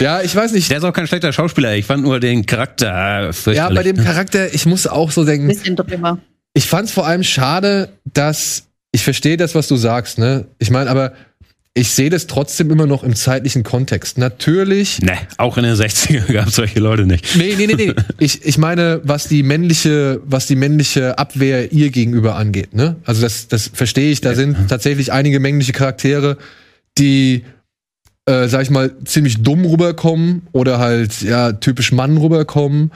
[0.00, 0.70] Ja, ich weiß nicht.
[0.70, 1.74] Der ist auch kein schlechter Schauspieler.
[1.74, 5.48] Ich fand nur den Charakter äh, Ja, bei dem Charakter, ich muss auch so denken,
[5.48, 6.18] bisschen drüber.
[6.54, 10.46] ich fand es vor allem schade, dass ich verstehe das, was du sagst, ne?
[10.58, 11.12] Ich meine, aber
[11.78, 14.18] ich sehe das trotzdem immer noch im zeitlichen Kontext.
[14.18, 15.00] Natürlich.
[15.00, 17.36] Ne, auch in den 60er gab es solche Leute nicht.
[17.36, 17.94] Nee, nee, nee, nee.
[18.18, 22.96] Ich, ich meine, was die männliche, was die männliche Abwehr ihr gegenüber angeht, ne?
[23.04, 24.20] Also das, das verstehe ich.
[24.20, 26.36] Da sind tatsächlich einige männliche Charaktere,
[26.98, 27.44] die,
[28.26, 32.90] äh, sag ich mal, ziemlich dumm rüberkommen oder halt, ja, typisch Mann rüberkommen.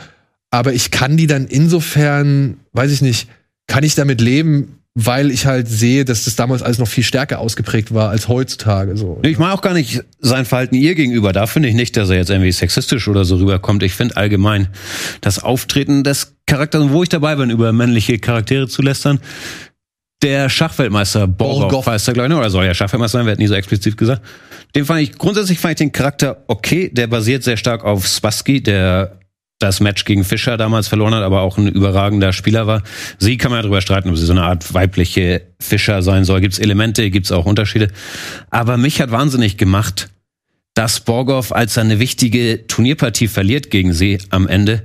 [0.51, 3.29] Aber ich kann die dann insofern, weiß ich nicht,
[3.69, 7.39] kann ich damit leben, weil ich halt sehe, dass das damals alles noch viel stärker
[7.39, 8.97] ausgeprägt war als heutzutage.
[8.97, 9.19] So.
[9.23, 11.33] Ich mag auch gar nicht sein Verhalten ihr gegenüber.
[11.33, 13.83] Da finde ich nicht, dass er jetzt irgendwie sexistisch oder so rüberkommt.
[13.83, 14.69] Ich finde allgemein
[15.23, 19.19] das Auftreten des Charakters, wo ich dabei bin, über männliche Charaktere zu lästern.
[20.23, 21.87] Der Schachweltmeister Borgoff, Borgoff.
[21.87, 22.39] heißt er, glaube ich, ne?
[22.39, 24.23] oder soll ja Schachweltmeister sein, wird nie so explizit gesagt.
[24.75, 26.91] Den fand ich, grundsätzlich fand ich den Charakter okay.
[26.93, 29.19] Der basiert sehr stark auf Spassky, der
[29.63, 32.83] das Match gegen Fischer damals verloren hat, aber auch ein überragender Spieler war.
[33.19, 36.41] Sie kann man ja drüber streiten, ob sie so eine Art weibliche Fischer sein soll.
[36.41, 37.89] Gibt es Elemente, gibt es auch Unterschiede.
[38.51, 40.09] Aber mich hat wahnsinnig gemacht,
[40.75, 44.83] dass Borgoff, als er eine wichtige Turnierpartie verliert gegen sie am Ende,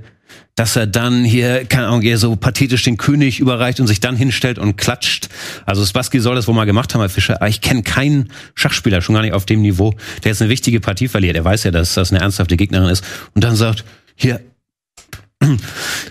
[0.54, 4.16] dass er dann hier, keine Ahnung, eher so pathetisch den König überreicht und sich dann
[4.16, 5.28] hinstellt und klatscht.
[5.66, 7.36] Also Spassky soll das wohl mal gemacht haben, Herr Fischer.
[7.36, 10.80] Aber ich kenne keinen Schachspieler, schon gar nicht auf dem Niveau, der jetzt eine wichtige
[10.80, 11.36] Partie verliert.
[11.36, 13.04] Er weiß ja, dass das eine ernsthafte Gegnerin ist.
[13.34, 13.84] Und dann sagt,
[14.16, 14.40] hier,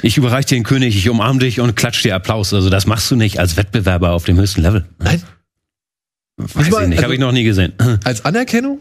[0.02, 2.54] ich überreiche dir den König, ich umarme dich und klatsch dir Applaus.
[2.54, 4.86] Also das machst du nicht als Wettbewerber auf dem höchsten Level.
[5.00, 5.22] Nein.
[6.38, 7.74] Weiß mal, ich nicht, also- habe ich noch nie gesehen.
[8.04, 8.80] Als Anerkennung?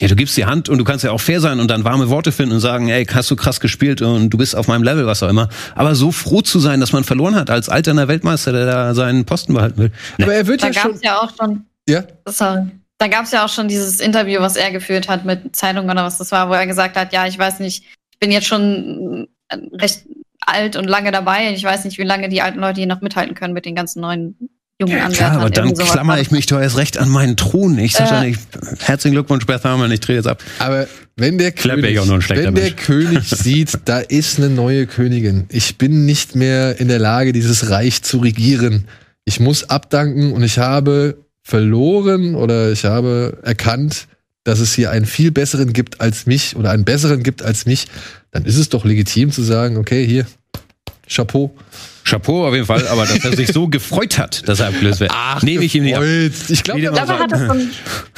[0.00, 2.10] Ja, du gibst die Hand und du kannst ja auch fair sein und dann warme
[2.10, 5.06] Worte finden und sagen, ey, hast du krass gespielt und du bist auf meinem Level,
[5.06, 5.48] was auch immer.
[5.74, 9.24] Aber so froh zu sein, dass man verloren hat als alterner Weltmeister, der da seinen
[9.24, 9.92] Posten behalten will.
[10.20, 10.92] Aber er wird Da ja gab schon.
[10.96, 12.66] es ja auch schon, Ja, sorry.
[12.98, 16.04] Da gab es ja auch schon dieses Interview, was er geführt hat mit Zeitung oder
[16.04, 19.28] was das war, wo er gesagt hat, ja, ich weiß nicht, ich bin jetzt schon
[19.72, 20.04] recht
[20.46, 21.52] alt und lange dabei.
[21.54, 24.00] Ich weiß nicht, wie lange die alten Leute hier noch mithalten können mit den ganzen
[24.00, 24.36] neuen
[24.80, 25.12] jungen Ja, Anwärtern.
[25.16, 27.78] klar, aber dann Irgendwie sowas klammer war ich mich doch erst recht an meinen Thron.
[27.78, 28.16] Ich sag Ja.
[28.20, 28.40] doch nicht,
[28.80, 30.42] herzlichen Glückwunsch, Beth Harmon, ich drehe jetzt ab.
[30.58, 30.86] aber
[31.16, 32.76] wenn der wäre König, ich auch nur ein schlechter wenn der Mensch.
[32.76, 35.46] König sieht, da ist eine neue Königin.
[35.50, 38.86] Ich bin nicht mehr in der Lage, dieses Reich zu regieren.
[39.24, 44.08] Ich muss abdanken und ich habe verloren oder ich habe erkannt,
[44.44, 47.86] dass es hier einen viel besseren gibt als mich oder einen besseren gibt als mich.
[48.36, 50.26] Dann ist es doch legitim zu sagen, okay, hier,
[51.08, 51.56] Chapeau.
[52.06, 55.12] Chapeau auf jeden Fall, aber dass er sich so gefreut hat, dass er abgelöst wird,
[55.42, 56.04] nehme ich ihm nicht ab.
[56.04, 57.70] Ich glaube, Ich glaube, er hatte schon,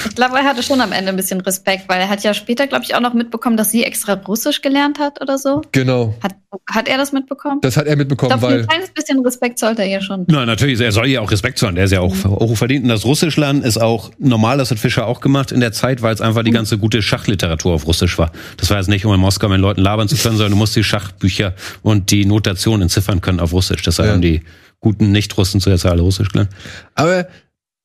[0.09, 2.67] ich glaube, er hatte schon am Ende ein bisschen Respekt, weil er hat ja später,
[2.67, 5.63] glaube ich, auch noch mitbekommen, dass sie extra Russisch gelernt hat oder so.
[5.73, 6.15] genau.
[6.23, 6.35] Hat,
[6.71, 7.61] hat er das mitbekommen?
[7.63, 10.25] Das hat er Ich mitbekommen, glaube, ein weil kleines bisschen Respekt sollte er ihr schon.
[10.29, 11.75] Nein, natürlich, er soll ja auch Respekt zollen.
[11.75, 12.85] Der ist ja auch hoch verdient.
[12.85, 16.03] Und das Russisch lernen ist auch normal, das hat Fischer auch gemacht in der Zeit,
[16.03, 18.33] weil es einfach die ganze gute Schachliteratur auf Russisch war.
[18.57, 20.75] Das war jetzt nicht, um in Moskau mit Leuten labern zu können, sondern du musst
[20.77, 23.78] die Schachbücher und die Notation entziffern können auf Russisch.
[23.83, 24.15] Deshalb Ja.
[24.15, 24.43] haben die
[24.81, 26.51] guten Nicht-Russen zuerst alle Russisch gelernt.
[26.95, 27.27] Aber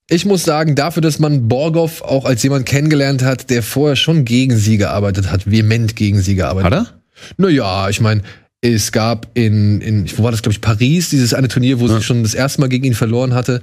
[0.10, 4.26] ich muss sagen, dafür, dass man Borgoff auch als jemand kennengelernt hat, der vorher schon
[4.26, 6.88] gegen sie gearbeitet hat, vehement gegen sie gearbeitet Hat er?
[7.38, 8.22] Naja, ich meine,
[8.62, 11.98] es gab in, in, wo war das, glaube ich, Paris, dieses eine Turnier, wo Ja.
[11.98, 13.62] sie schon das erste Mal gegen ihn verloren hatte.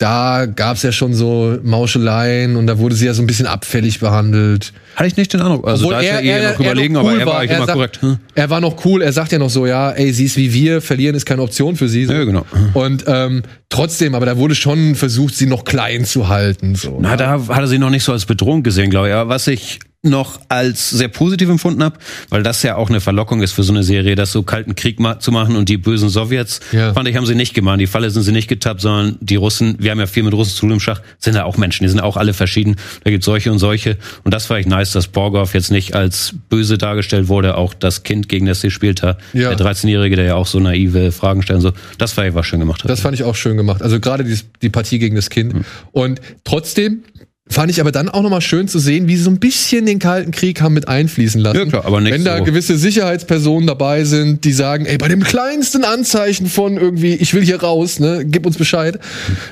[0.00, 4.00] Da gab's ja schon so Mauscheleien und da wurde sie ja so ein bisschen abfällig
[4.00, 4.72] behandelt.
[4.96, 5.68] Hatte ich nicht den Eindruck.
[5.68, 7.26] Also Obwohl da ist er- er, eher er- noch er überlegen, noch aber cool er
[7.26, 7.40] war, war.
[7.40, 8.02] eigentlich Er immer sagt- korrekt.
[8.02, 8.16] Hm?
[8.34, 10.80] Er war noch cool, er sagt ja noch so, ja, ey, sie ist wie wir,
[10.80, 12.06] verlieren ist keine Option für sie.
[12.06, 12.14] So.
[12.14, 12.46] Ja, genau.
[12.72, 16.76] Und ähm, trotzdem, aber da wurde schon versucht, sie noch klein zu halten.
[16.76, 16.98] So.
[17.02, 19.14] Na, da hat er sie noch nicht so als Bedrohung gesehen, glaube ich.
[19.14, 21.98] Aber was ich noch als sehr positiv empfunden habe,
[22.30, 24.98] weil das ja auch eine Verlockung ist für so eine Serie, das so kalten Krieg
[24.98, 26.94] ma zu machen und die bösen Sowjets, Ja.
[26.94, 27.80] fand ich, haben sie nicht gemacht.
[27.80, 30.54] Die Falle sind sie nicht getappt, sondern die Russen, wir haben ja viel mit Russen
[30.54, 32.76] zu tun im Schach, sind ja auch Menschen, die sind auch alle verschieden.
[33.04, 33.98] Da gibt solche und solche.
[34.24, 38.02] Und das fand ich nice, dass Borgoff jetzt nicht als böse dargestellt wurde, auch das
[38.02, 39.54] Kind, gegen das sie spielt hat, Ja.
[39.54, 41.72] der 13-Jährige, der ja auch so naive Fragen stellt und so.
[41.98, 42.90] Das fand ich, was schön gemacht hat.
[42.90, 43.82] Das fand ich auch schön gemacht.
[43.82, 45.52] Also gerade die, die Partie gegen das Kind.
[45.52, 45.64] Mhm.
[45.92, 47.02] Und trotzdem
[47.50, 49.98] fand ich aber dann auch nochmal schön zu sehen, wie sie so ein bisschen den
[49.98, 51.58] Kalten Krieg haben mit einfließen lassen.
[51.58, 52.44] Ja, klar, aber nicht Wenn da so.
[52.44, 57.44] gewisse Sicherheitspersonen dabei sind, die sagen, ey, bei dem kleinsten Anzeichen von irgendwie, ich will
[57.44, 58.98] hier raus, ne, gib uns Bescheid.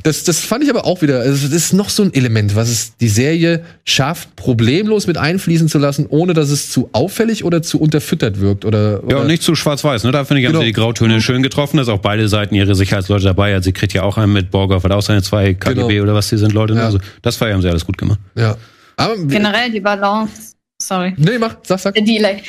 [0.05, 2.69] Das, das fand ich aber auch wieder, also das ist noch so ein Element, was
[2.69, 7.63] es die Serie schafft, problemlos mit einfließen zu lassen, ohne dass es zu auffällig oder
[7.63, 8.65] zu unterfüttert wirkt.
[8.65, 10.13] Oder, oder Ja, und nicht zu schwarz-weiß, ne?
[10.13, 10.61] Da finde ich, haben Genau.
[10.61, 13.65] sie die Grautöne schön getroffen, dass auch beide Seiten ihre Sicherheitsleute dabei hat.
[13.65, 16.03] Sie kriegt ja auch einen mit Borgoff, hat auch seine zwei KGB Genau.
[16.05, 16.75] oder was die sind, Leute.
[16.75, 16.81] Ne?
[16.81, 16.87] Ja.
[16.87, 18.21] Also, das war, haben sie alles gut gemacht.
[18.37, 18.57] Ja.
[18.97, 21.95] Aber, Generell die Balance, sorry, nee, mach, sag, sag.
[21.95, 22.43] Delay.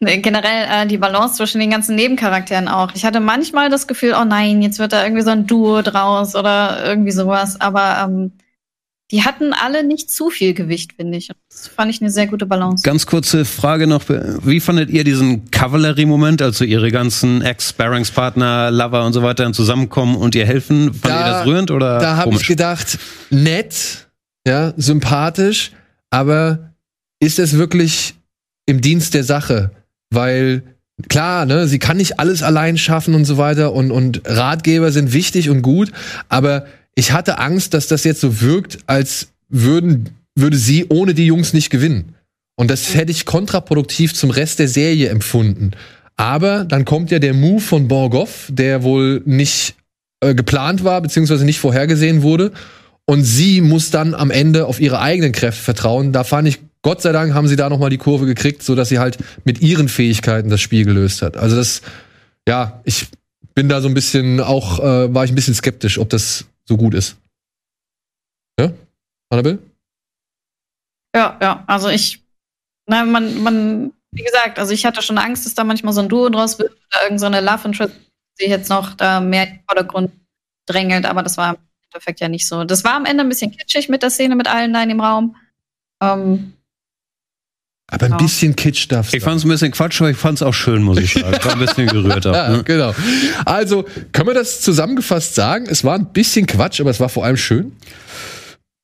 [0.00, 2.90] Nee, Generell äh, die Balance zwischen den ganzen Nebencharakteren auch.
[2.94, 6.34] Ich hatte manchmal das Gefühl, oh nein, jetzt wird da irgendwie so ein Duo draus
[6.34, 7.58] oder irgendwie sowas.
[7.60, 8.32] Aber ähm,
[9.10, 11.30] die hatten alle nicht zu viel Gewicht, finde ich.
[11.48, 12.82] Das fand ich eine sehr gute Balance.
[12.82, 14.02] Ganz kurze Frage noch.
[14.08, 20.16] Wie fandet ihr diesen Cavalry-Moment, also ihre ganzen Ex-Sparringspartner, Lover und so weiter dann zusammenkommen
[20.16, 20.92] und ihr helfen?
[20.92, 22.98] Fand Da- ihr das rührend oder Da habe ich gedacht,
[23.30, 24.05] nett,
[24.46, 25.72] ja, sympathisch,
[26.10, 26.72] aber
[27.20, 28.14] ist es wirklich
[28.66, 29.72] im Dienst der Sache?
[30.10, 30.62] Weil
[31.08, 35.12] klar, ne, sie kann nicht alles allein schaffen und so weiter und, und Ratgeber sind
[35.12, 35.92] wichtig und gut,
[36.28, 41.26] aber ich hatte Angst, dass das jetzt so wirkt, als würden, würde sie ohne die
[41.26, 42.14] Jungs nicht gewinnen.
[42.56, 45.72] Und das hätte ich kontraproduktiv zum Rest der Serie empfunden.
[46.16, 49.74] Aber dann kommt ja der Move von Borgoff, der wohl nicht
[50.20, 52.52] äh, geplant war, beziehungsweise nicht vorhergesehen wurde.
[53.08, 56.12] Und sie muss dann am Ende auf ihre eigenen Kräfte vertrauen.
[56.12, 58.88] Da fand ich, Gott sei Dank haben sie da nochmal die Kurve gekriegt, so dass
[58.88, 61.36] sie halt mit ihren Fähigkeiten das Spiel gelöst hat.
[61.36, 61.82] Also das,
[62.48, 63.06] ja, ich
[63.54, 66.76] bin da so ein bisschen auch, äh, war ich ein bisschen skeptisch, ob das so
[66.76, 67.16] gut ist.
[68.58, 68.72] Ja?
[69.30, 69.58] Annabelle?
[71.14, 71.64] Ja, ja.
[71.66, 72.22] Also ich,
[72.86, 76.08] na, man, man, wie gesagt, also ich hatte schon Angst, dass da manchmal so ein
[76.08, 77.94] Duo draus wird oder irgendeine so eine Love Interest,
[78.40, 80.12] die jetzt noch da mehr in den Vordergrund
[80.66, 81.56] drängelt, aber das war
[81.96, 82.64] im Endeffekt ja nicht so.
[82.64, 85.00] Das war am Ende ein bisschen kitschig mit der Szene mit allen da in dem
[85.00, 85.36] Raum.
[86.02, 86.52] Ähm,
[87.90, 88.16] Aber ein Ja.
[88.18, 89.14] bisschen Kitsch darf's.
[89.14, 91.36] Ich fand es ein bisschen Quatsch, aber ich fand es auch schön, muss ich sagen.
[91.38, 92.26] Ich war ein bisschen gerührt.
[92.26, 92.64] Auch, Ja, ne?
[92.64, 92.92] genau.
[93.44, 95.66] Also, können wir das zusammengefasst sagen?
[95.68, 97.76] Es war ein bisschen Quatsch, aber es war vor allem schön.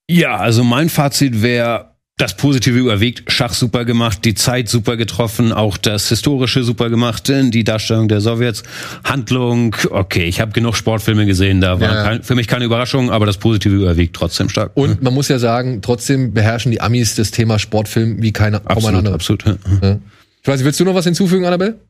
[0.08, 1.91] Ja, also mein Fazit wäre,
[2.22, 7.28] das Positive überwiegt, Schach super gemacht, die Zeit super getroffen, auch das Historische super gemacht,
[7.28, 8.62] äh, die Darstellung der Sowjets,
[9.02, 12.04] Handlung, okay, ich habe genug Sportfilme gesehen, da war Ja.
[12.04, 14.70] kein, für mich keine Überraschung, aber das Positive überwiegt trotzdem stark.
[14.74, 18.86] Und man muss ja sagen, trotzdem beherrschen die Amis das Thema Sportfilm wie keine kaum
[18.86, 19.44] ein absolut, absolut.
[19.44, 19.56] ja.
[19.82, 19.98] Ja.
[20.42, 21.80] Ich weiß nicht, willst du noch was hinzufügen, Annabelle?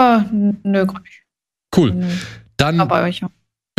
[0.00, 0.20] äh,
[0.64, 1.22] nö, gar nicht.
[1.76, 1.92] Cool.
[1.92, 2.06] Nö.
[2.56, 2.78] Dann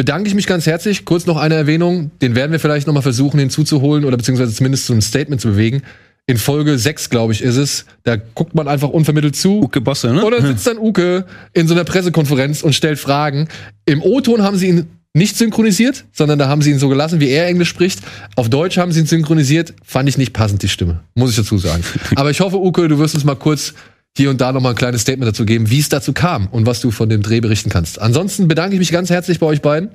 [0.01, 1.05] Bedanke ich mich ganz herzlich.
[1.05, 4.87] Kurz noch eine Erwähnung, den werden wir vielleicht noch mal versuchen hinzuzuholen oder beziehungsweise zumindest
[4.87, 5.83] zu einem Statement zu bewegen.
[6.25, 7.85] In Folge 6, glaube ich, ist es.
[8.01, 9.61] Da guckt man einfach unvermittelt zu.
[9.61, 10.25] Uke Bosse, ne?
[10.25, 13.47] Oder sitzt dann Uke in so einer Pressekonferenz und stellt Fragen.
[13.85, 17.29] Im O-Ton haben sie ihn nicht synchronisiert, sondern da haben sie ihn so gelassen, wie
[17.29, 17.99] er Englisch spricht.
[18.35, 19.75] Auf Deutsch haben sie ihn synchronisiert.
[19.83, 21.01] Fand ich nicht passend, die Stimme.
[21.13, 21.83] Muss ich dazu sagen.
[22.15, 23.75] Aber ich hoffe, Uke, du wirst uns mal kurz
[24.17, 26.65] hier und da noch mal ein kleines Statement dazu geben, wie es dazu kam und
[26.65, 27.99] was du von dem Dreh berichten kannst.
[28.01, 29.89] Ansonsten bedanke ich mich ganz herzlich bei euch beiden,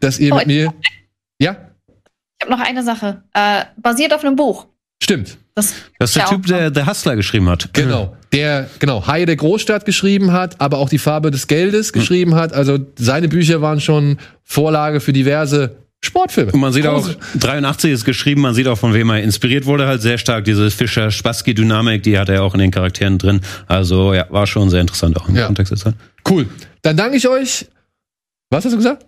[0.00, 0.72] dass ihr Oh, mit mir.
[1.40, 1.56] Ja,
[2.38, 3.22] Ich habe noch eine Sache.
[3.34, 4.66] Äh, basiert auf einem Buch.
[5.02, 5.38] stimmt.
[5.54, 7.74] Das, Das ist der ja Typ, der der Hustler geschrieben hat.
[7.74, 8.16] Genau.
[8.32, 12.54] Der, genau, Haie der Großstadt geschrieben hat, aber auch die Farbe des Geldes geschrieben hat.
[12.54, 16.52] Also seine Bücher waren schon Vorlage für diverse Sportfilme.
[16.52, 19.66] Und man sieht auch, Große- 83 ist geschrieben, man sieht auch, von wem er inspiriert
[19.66, 20.44] wurde, halt sehr stark.
[20.44, 23.40] Diese Fischer-Spassky-Dynamik, die hat er auch in den Charakteren drin.
[23.68, 25.46] Also ja, war schon sehr interessant auch im Ja.
[25.46, 25.94] Kontext der Zeit.
[26.28, 26.46] Cool.
[26.82, 27.66] Dann danke ich euch.
[28.50, 29.06] Was hast du gesagt?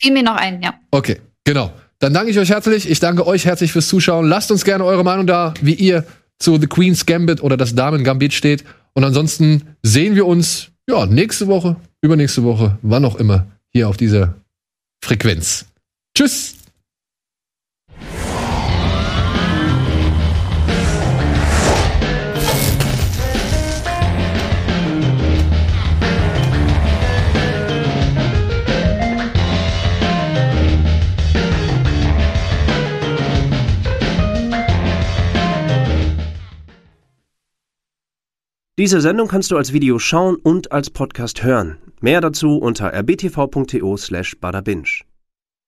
[0.00, 0.74] fiel mir noch ein, ja.
[0.90, 1.72] Okay, genau.
[2.00, 2.90] Dann danke ich euch herzlich.
[2.90, 4.26] Ich danke euch herzlich fürs Zuschauen.
[4.28, 6.04] Lasst uns gerne eure Meinung da, wie ihr
[6.40, 8.64] zu The Queen's Gambit oder das Damen Gambit steht.
[8.94, 13.96] Und ansonsten sehen wir uns ja nächste Woche, übernächste Woche, wann auch immer, hier auf
[13.96, 14.34] dieser
[15.04, 15.66] Frequenz.
[16.14, 16.56] Tschüss.
[38.78, 41.78] Diese Sendung kannst du als Video schauen und als Podcast hören.
[42.00, 45.04] Mehr dazu unter rbtv.to slash badabinch.